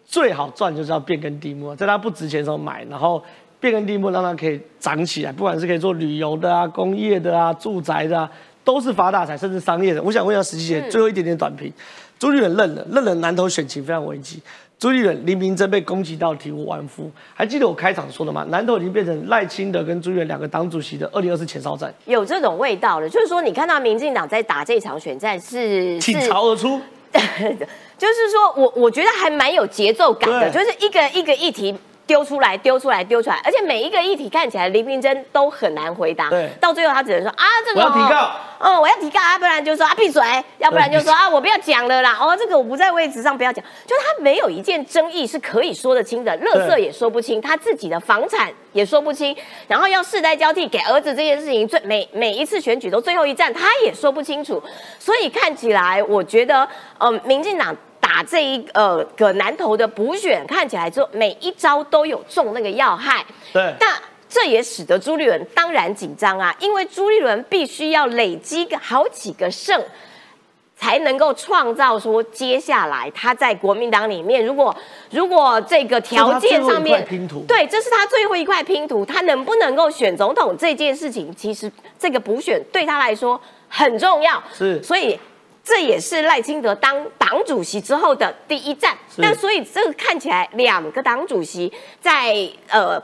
[0.06, 3.22] 最好赚就是要变更地目啊，在它不值钱的时候买，然后
[3.60, 8.30] 变更地目让它可以涨起来，不管是可以做旅游的啊、工业的啊、住宅的啊，
[8.64, 10.02] 都是发大财，甚至商业的。
[10.02, 11.70] 我想问一下石琪姐，最后一点点短评，
[12.18, 14.40] 朱立伦认了，认了南投选情非常危机。
[14.84, 18.44] 朱立伦、林明真被攻击到体无完肤，还记得我开场说的吗？
[18.50, 26.78] 南投已经变成赖清德跟朱立伦两个党主席的二零二四前哨战，有这种味道了，就是说，你看到民进党在打这场选战是倾是巢而出。
[27.96, 31.74] 就是说我我觉得还蛮有节奏感的，就是一个一个议题
[32.06, 36.50] 丢出来，丢出来，丢出来，而且每一个议题看起来林明珍都很难回答，对。
[36.60, 38.30] 到最后他只能说啊这个我要提告。
[38.58, 40.22] 哦，嗯，我要提告啊，不然就说啊闭嘴，
[40.58, 49.36] 要不然就说啊我不要讲了啦，哦这个我不在位置上不要讲，就是他没有一件争议是可以说得清的，垃圾也说不清，他自己的房产也说不清，
[49.66, 54.62] 然后要世代交替给儿子这件事情，最每每一次选举都最后一站，他也说不清楚，
[54.98, 57.74] 所以看起来我觉得，嗯、民进党。
[58.04, 63.24] 打这一呃个南投的补选，看起来就每一招都有中那个要害。
[63.50, 63.98] 对那
[64.28, 69.82] 这也使得朱立伦当然紧张啊，因为朱立伦必须要累积个好几个胜，
[70.76, 74.76] 才能够创造说接下来他在国民党里面，如果
[75.10, 77.02] 如果这个条件上面
[77.48, 84.42] 对，这是他最后一块拼图，他能不能够选总统这件事情，其实这个补选对他来说很重要。
[84.52, 85.18] 是所以。
[85.64, 89.22] 这也是赖清德当党主席之后的第一战，是。
[89.22, 92.36] 但所以这个看起来两个党主席在
[92.68, 93.02] 呃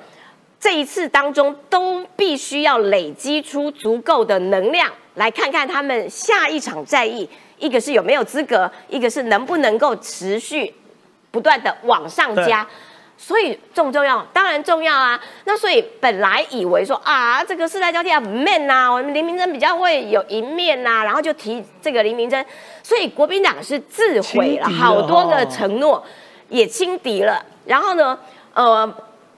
[0.60, 7.26] 这一次当中都必须要累积出足够的能量，来看看他们下一场战役，
[7.58, 10.74] 一个是有没有资格，一个是能不能够持续
[11.30, 12.68] 不断的往上加。
[13.22, 14.26] 所以重不重要？
[14.32, 15.20] 当然重要啊！
[15.44, 22.44] 那所以本来以为说啊，这个世代交替啊很 man 呐、我们林明珍比较会有一面呐、然后就提这个林明珍，
[22.82, 26.02] 所以国民党是自毁了好多个哦承诺，
[26.48, 27.44] 也轻敌了。
[27.66, 28.18] 然后呢，
[28.54, 28.92] 呃。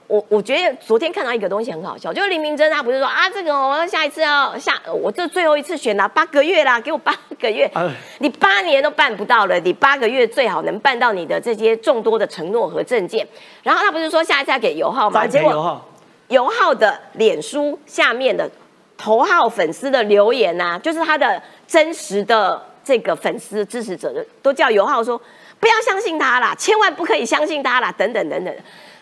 [0.07, 7.89] 我我觉得昨天看到一个东西很好笑，就是林明珍他不是说啊，这个我下一次要下，我这最后一次选了八个月啦，给我八个月哎，
[8.19, 13.27] 你八年都办不到了，你八个月最好能办到你的这些众多的承诺和证件。
[13.63, 15.21] 然后他不是说下一次要给油耗吗？
[15.21, 18.49] 栽结果培油耗，的脸书下面的
[18.97, 25.19] 头号粉丝的留言呐、就是他的真实的这个粉丝支持者的，都叫油耗说
[25.59, 28.55] 不要相信他啦，千万不可以相信他啦，等等等等，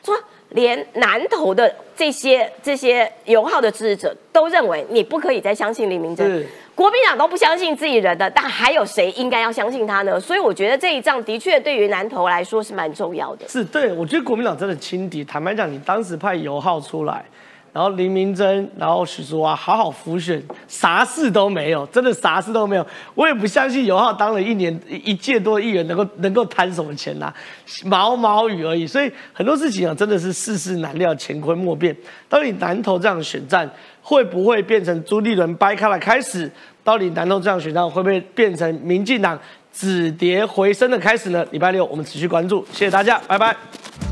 [0.04, 0.16] 说
[0.52, 6.48] 连南投的这些这些油耗的支持者都认为你不可以再相信李明珍是。
[6.74, 10.20] 国民党都不相信自己人的，但还有谁应该要相信他呢？
[10.20, 13.48] 所以我觉得这一仗的确对于南投来说是蛮重要的。
[13.48, 15.24] 是对，我觉得国民党真的轻敌。
[15.24, 17.24] 坦白讲，你当时派油耗出来，
[17.74, 22.86] 然后林明珍，然后许淑华好好浮选，啥事都没有，真的啥事都没有。
[23.16, 27.34] 我也不相信油耗当了一年一一届多议员能够能够贪什么钱呐、
[27.86, 28.86] 毛毛雨而已。
[28.86, 31.96] 所以很多事情啊，真的是世事难料，乾坤莫辨。
[32.28, 33.70] 到底南投这样的选战
[34.02, 36.52] 会不会变成朱立伦掰开了开始？
[36.84, 39.40] 到底南投这样的选战会不会变成民进党
[39.72, 41.46] 止跌回升的开始呢？
[41.52, 44.11] 礼拜六我们持续关注，谢谢大家，拜拜。